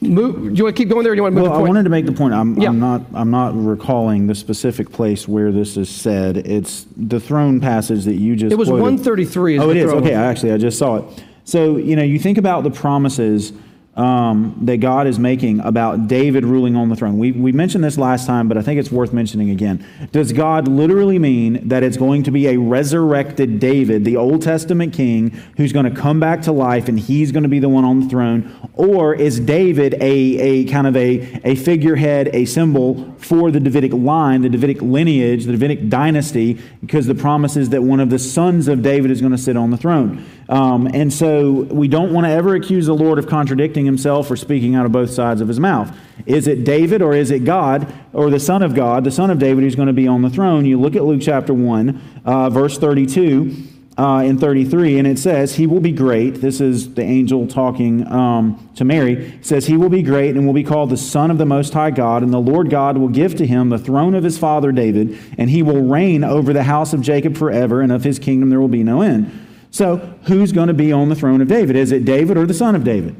[0.00, 1.60] Move, do you want to keep going there, or do you want to move well,
[1.60, 2.32] I wanted to make the point.
[2.32, 2.70] I'm, yeah.
[2.70, 3.02] I'm, not.
[3.12, 6.38] I'm not recalling the specific place where this is said.
[6.38, 8.50] It's the throne passage that you just.
[8.50, 8.82] It was quoted.
[8.82, 9.58] 133.
[9.58, 9.90] oh, it is.
[9.90, 11.24] Okay, actually, I just saw it.
[11.44, 13.52] So you know, you think about the promises
[13.96, 17.18] um, that God is making about David ruling on the throne.
[17.18, 19.84] We, we mentioned this last time, but I think it's worth mentioning again.
[20.12, 24.94] Does God literally mean that it's going to be a resurrected David, the Old Testament
[24.94, 27.84] king, who's going to come back to life and he's going to be the one
[27.84, 28.70] on the throne?
[28.74, 33.92] Or is David a, a kind of a, a figurehead, a symbol for the Davidic
[33.92, 38.18] line, the Davidic lineage, the Davidic dynasty, because the promise is that one of the
[38.18, 40.24] sons of David is going to sit on the throne?
[40.50, 44.36] Um, and so we don't want to ever accuse the Lord of contradicting himself or
[44.36, 45.96] speaking out of both sides of his mouth.
[46.26, 49.38] Is it David or is it God or the Son of God, the Son of
[49.38, 50.64] David, who's going to be on the throne?
[50.66, 55.54] You look at Luke chapter 1, uh, verse 32 uh, in 33, and it says,
[55.54, 56.40] He will be great.
[56.40, 59.26] This is the angel talking um, to Mary.
[59.34, 61.74] It says, He will be great and will be called the Son of the Most
[61.74, 64.72] High God, and the Lord God will give to him the throne of his father
[64.72, 68.50] David, and he will reign over the house of Jacob forever, and of his kingdom
[68.50, 69.48] there will be no end.
[69.70, 71.76] So, who's going to be on the throne of David?
[71.76, 73.16] Is it David or the son of David?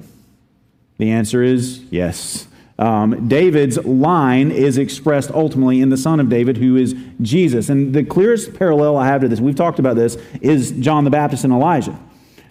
[0.98, 2.48] The answer is yes.
[2.80, 7.68] Um, David's line is expressed ultimately in the Son of David, who is Jesus.
[7.68, 11.10] And the clearest parallel I have to this, we've talked about this, is John the
[11.10, 11.98] Baptist and Elijah.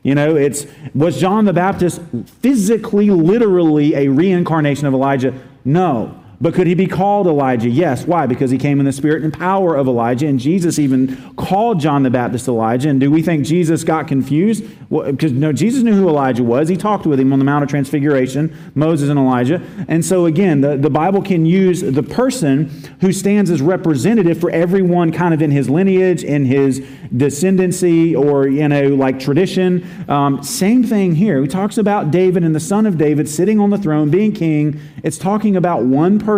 [0.03, 1.99] You know, it's was John the Baptist
[2.41, 5.33] physically, literally a reincarnation of Elijah?
[5.65, 6.23] No.
[6.41, 7.67] But could he be called Elijah?
[7.67, 8.05] Yes.
[8.05, 8.25] Why?
[8.25, 12.03] Because he came in the spirit and power of Elijah, and Jesus even called John
[12.03, 12.89] the Baptist Elijah.
[12.89, 14.63] And do we think Jesus got confused?
[14.89, 16.69] Well, because no, Jesus knew who Elijah was.
[16.69, 19.61] He talked with him on the Mount of Transfiguration, Moses and Elijah.
[19.89, 22.69] And so again, the, the Bible can use the person
[23.01, 26.79] who stands as representative for everyone kind of in his lineage, in his
[27.13, 29.85] descendancy, or you know, like tradition.
[30.09, 31.41] Um, same thing here.
[31.41, 34.79] He talks about David and the son of David sitting on the throne, being king.
[35.03, 36.28] It's talking about one person,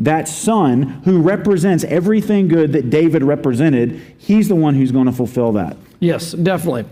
[0.00, 4.00] that son, who represents everything good that David represented.
[4.18, 5.76] He's the one who's going to fulfill that.
[6.00, 6.84] Yes, definitely.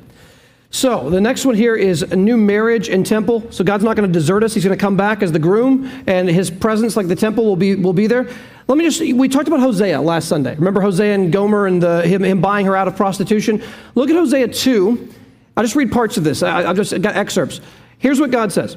[0.71, 3.51] So the next one here is a new marriage and temple.
[3.51, 4.53] So God's not going to desert us.
[4.53, 7.57] He's going to come back as the groom, and his presence, like the temple, will
[7.57, 8.29] be will be there.
[8.69, 9.01] Let me just.
[9.01, 10.55] We talked about Hosea last Sunday.
[10.57, 13.63] Remember Hosea and Gomer and the, him, him buying her out of prostitution.
[13.95, 15.09] Look at Hosea two.
[15.57, 16.43] I'll just read parts of this.
[16.43, 17.61] I, I've just got excerpts.
[17.99, 18.77] Here's what God says.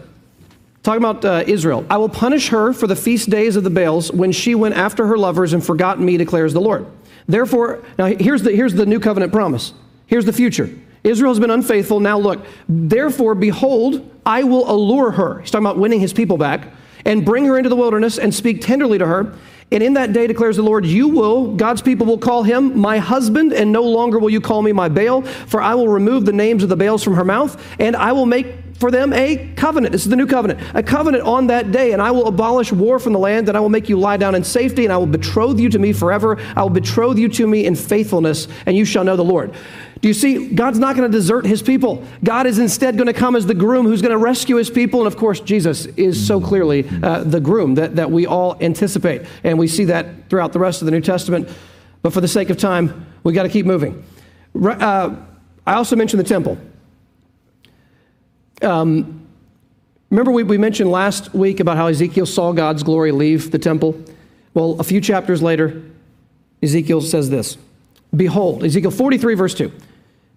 [0.81, 1.85] Talking about uh, Israel.
[1.89, 5.07] I will punish her for the feast days of the Baals when she went after
[5.07, 6.85] her lovers and forgot me, declares the Lord.
[7.27, 9.73] Therefore, now here's the, here's the new covenant promise.
[10.07, 10.69] Here's the future.
[11.03, 11.99] Israel has been unfaithful.
[11.99, 15.39] Now look, therefore, behold, I will allure her.
[15.39, 16.67] He's talking about winning his people back
[17.05, 19.35] and bring her into the wilderness and speak tenderly to her.
[19.71, 22.97] And in that day, declares the Lord, you will, God's people will call him my
[22.97, 26.33] husband, and no longer will you call me my Baal, for I will remove the
[26.33, 29.91] names of the Baals from her mouth, and I will make for them a covenant.
[29.91, 30.59] This is the new covenant.
[30.73, 33.59] A covenant on that day, and I will abolish war from the land, and I
[33.59, 36.39] will make you lie down in safety, and I will betroth you to me forever.
[36.55, 39.53] I will betroth you to me in faithfulness, and you shall know the Lord.
[40.01, 40.47] Do you see?
[40.47, 42.05] God's not going to desert his people.
[42.23, 45.01] God is instead going to come as the groom who's going to rescue his people.
[45.01, 49.23] And of course, Jesus is so clearly uh, the groom that, that we all anticipate.
[49.43, 51.49] And we see that throughout the rest of the New Testament.
[52.01, 54.01] But for the sake of time, we got to keep moving.
[54.55, 55.17] Uh,
[55.67, 56.57] I also mentioned the temple.
[58.61, 59.27] Um,
[60.09, 63.99] remember, we, we mentioned last week about how Ezekiel saw God's glory leave the temple?
[64.53, 65.83] Well, a few chapters later,
[66.61, 67.57] Ezekiel says this
[68.15, 69.71] Behold, Ezekiel 43, verse 2.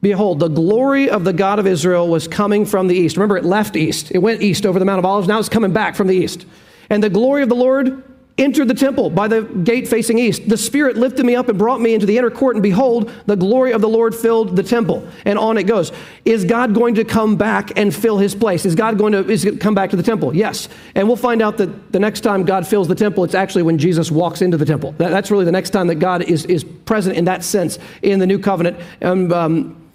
[0.00, 3.16] Behold, the glory of the God of Israel was coming from the east.
[3.16, 4.10] Remember, it left east.
[4.10, 5.28] It went east over the Mount of Olives.
[5.28, 6.44] Now it's coming back from the east.
[6.90, 8.02] And the glory of the Lord
[8.38, 10.48] entered the temple by the gate facing east.
[10.48, 13.36] The Spirit lifted me up and brought me into the inner court, and behold, the
[13.36, 15.06] glory of the Lord filled the temple.
[15.24, 15.92] And on it goes.
[16.24, 18.64] Is God going to come back and fill his place?
[18.64, 20.34] Is God going to is come back to the temple?
[20.34, 20.68] Yes.
[20.94, 23.78] And we'll find out that the next time God fills the temple, it's actually when
[23.78, 24.92] Jesus walks into the temple.
[24.92, 28.18] That, that's really the next time that God is, is present in that sense in
[28.18, 28.78] the new covenant.
[29.00, 29.90] And um,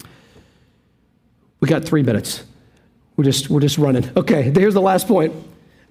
[1.59, 2.43] we got three minutes.
[3.15, 4.07] We're just, we're just running.
[4.15, 5.33] Okay, here's the last point.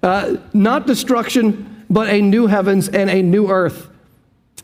[0.01, 3.89] Uh, not destruction but a new heavens and a new earth.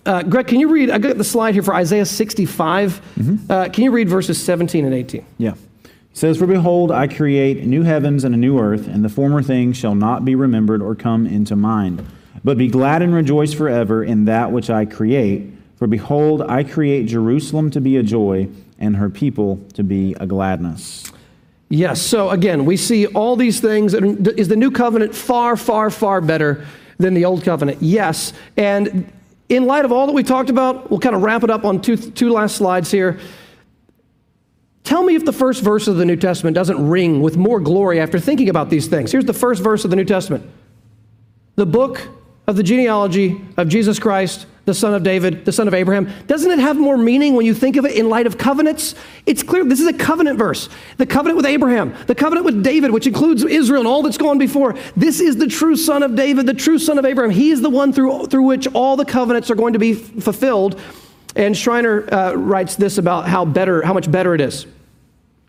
[0.06, 0.90] Uh, Greg, can you read?
[0.90, 3.02] I got the slide here for Isaiah 65.
[3.16, 3.52] Mm-hmm.
[3.52, 5.26] Uh, can you read verses 17 and 18?
[5.38, 5.54] Yeah.
[5.84, 9.42] He says, For behold, I create new heavens and a new earth, and the former
[9.42, 12.06] things shall not be remembered or come into mind.
[12.44, 15.54] But be glad and rejoice forever in that which I create.
[15.78, 18.50] For behold, I create Jerusalem to be a joy,
[18.80, 21.10] and her people to be a gladness.
[21.70, 23.94] Yes, so again, we see all these things.
[23.94, 26.66] Is the new covenant far, far, far better
[27.04, 27.82] than the old covenant?
[27.82, 28.34] Yes.
[28.58, 29.12] And
[29.50, 31.82] in light of all that we talked about, we'll kind of wrap it up on
[31.82, 33.20] two, two last slides here.
[34.84, 38.00] Tell me if the first verse of the New Testament doesn't ring with more glory
[38.00, 39.12] after thinking about these things.
[39.12, 40.50] Here's the first verse of the New Testament
[41.56, 42.02] the book
[42.48, 46.10] of the genealogy of Jesus Christ, the son of David, the son of Abraham.
[46.26, 48.96] Doesn't it have more meaning when you think of it in light of covenants?
[49.26, 50.70] It's clear this is a covenant verse.
[50.98, 54.38] The covenant with Abraham, the covenant with David, which includes Israel and all that's gone
[54.38, 54.76] before.
[54.96, 57.32] This is the true son of David, the true son of Abraham.
[57.32, 60.80] He is the one through, through which all the covenants are going to be fulfilled.
[61.36, 64.66] And Schreiner uh, writes this about how better, how much better it is.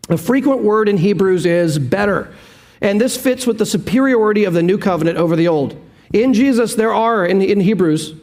[0.09, 2.35] A frequent word in Hebrews is better.
[2.81, 5.81] And this fits with the superiority of the new covenant over the old.
[6.12, 8.15] In Jesus, there are, in, in Hebrews,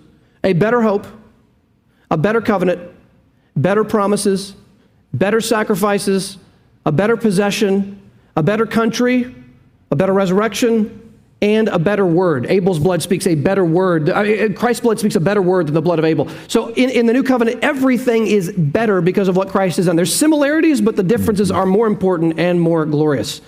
[0.44, 1.08] a better hope,
[2.10, 2.92] a better covenant,
[3.56, 4.56] better promises,
[5.14, 6.38] better sacrifices,
[6.86, 8.02] a better possession,
[8.36, 9.36] a better country,
[9.92, 10.98] a better resurrection,
[11.42, 12.46] and a better word.
[12.46, 14.12] Abel's blood speaks a better word.
[14.56, 16.30] Christ's blood speaks a better word than the blood of Abel.
[16.48, 19.96] So in, in the new covenant, everything is better because of what Christ has done.
[19.96, 23.42] There's similarities, but the differences are more important and more glorious.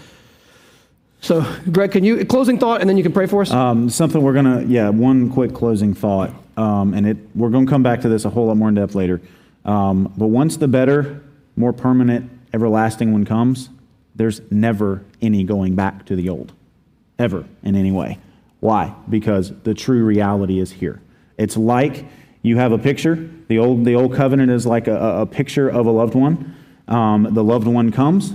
[1.21, 3.51] So, Greg, can you closing thought, and then you can pray for us.
[3.51, 7.83] Um, something we're gonna, yeah, one quick closing thought, um, and it we're gonna come
[7.83, 9.21] back to this a whole lot more in depth later.
[9.65, 11.21] Um, but once the better,
[11.55, 13.69] more permanent, everlasting one comes,
[14.15, 16.53] there's never any going back to the old,
[17.17, 18.19] ever in any way.
[18.59, 18.93] Why?
[19.09, 21.01] Because the true reality is here.
[21.37, 22.05] It's like
[22.41, 23.29] you have a picture.
[23.47, 26.55] The old, the old covenant is like a, a picture of a loved one.
[26.87, 28.33] Um, the loved one comes,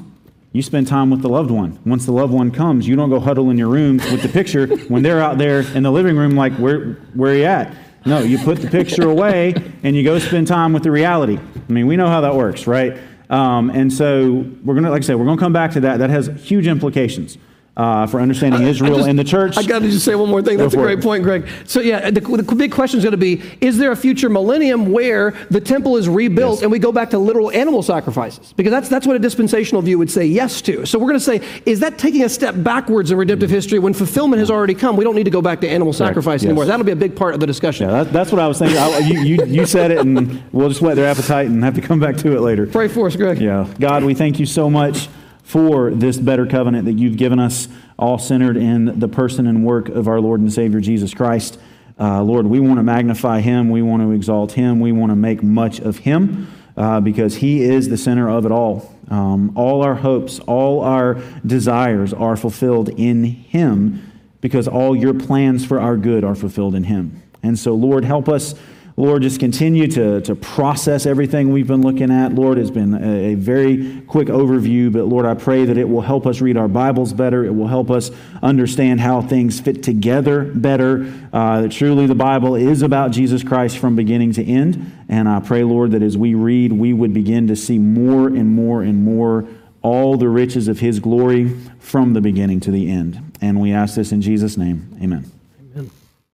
[0.52, 1.78] you spend time with the loved one.
[1.84, 4.66] Once the loved one comes, you don't go huddle in your room with the picture
[4.88, 7.76] when they're out there in the living room, like, where, where are you at?
[8.06, 11.38] No, you put the picture away and you go spend time with the reality.
[11.38, 12.98] I mean, we know how that works, right?
[13.28, 15.98] Um, and so we're to, like I said, we're to come back to that.
[15.98, 17.36] That has huge implications
[17.78, 19.56] uh, for understanding Israel just- and the church.
[19.56, 20.58] I got to just say one more thing.
[20.58, 21.02] That's a great it.
[21.02, 21.48] point, Greg.
[21.64, 24.90] So, yeah, the, the big question is going to be Is there a future millennium
[24.90, 26.62] where the temple is rebuilt Yes.
[26.62, 28.52] and we go back to literal animal sacrifices?
[28.56, 30.84] Because that's, that's what a dispensational view would say yes to.
[30.86, 33.94] So, we're going to say, Is that taking a step backwards in redemptive history when
[33.94, 34.96] fulfillment has already come?
[34.96, 36.48] We don't need to go back to animal sacrifice Yes.
[36.48, 36.64] anymore.
[36.64, 37.88] That'll be a big part of the discussion.
[37.88, 38.76] Yeah, that, that's what I was thinking.
[38.78, 41.80] I, you, you, you said it, and we'll just whet their appetite and have to
[41.80, 42.66] come back to it later.
[42.66, 43.40] Pray for us, Greg.
[43.40, 43.72] Yeah.
[43.78, 45.08] God, we thank you so much
[45.48, 47.68] for this better covenant that you've given us,
[47.98, 51.58] all centered in the person and work of our Lord and Savior Jesus Christ.
[51.98, 53.70] Uh, Lord, we want to magnify him.
[53.70, 54.78] We want to exalt him.
[54.78, 58.52] We want to make much of him uh, because he is the center of it
[58.52, 58.94] all.
[59.08, 61.14] Um, all our hopes, all our
[61.46, 66.84] desires are fulfilled in him because all your plans for our good are fulfilled in
[66.84, 67.22] him.
[67.42, 68.54] And so, Lord, help us.
[68.98, 72.34] Lord, just continue to, to process everything we've been looking at.
[72.34, 76.00] Lord, it's been a, a very quick overview, but Lord, I pray that it will
[76.00, 77.44] help us read our Bibles better.
[77.44, 78.10] It will help us
[78.42, 81.14] understand how things fit together better.
[81.32, 84.92] Uh, that truly the Bible is about Jesus Christ from beginning to end.
[85.08, 88.50] And I pray, Lord, that as we read, we would begin to see more and
[88.50, 89.46] more and more
[89.80, 93.38] all the riches of His glory from the beginning to the end.
[93.40, 94.98] And we ask this in Jesus' name.
[95.00, 95.37] Amen.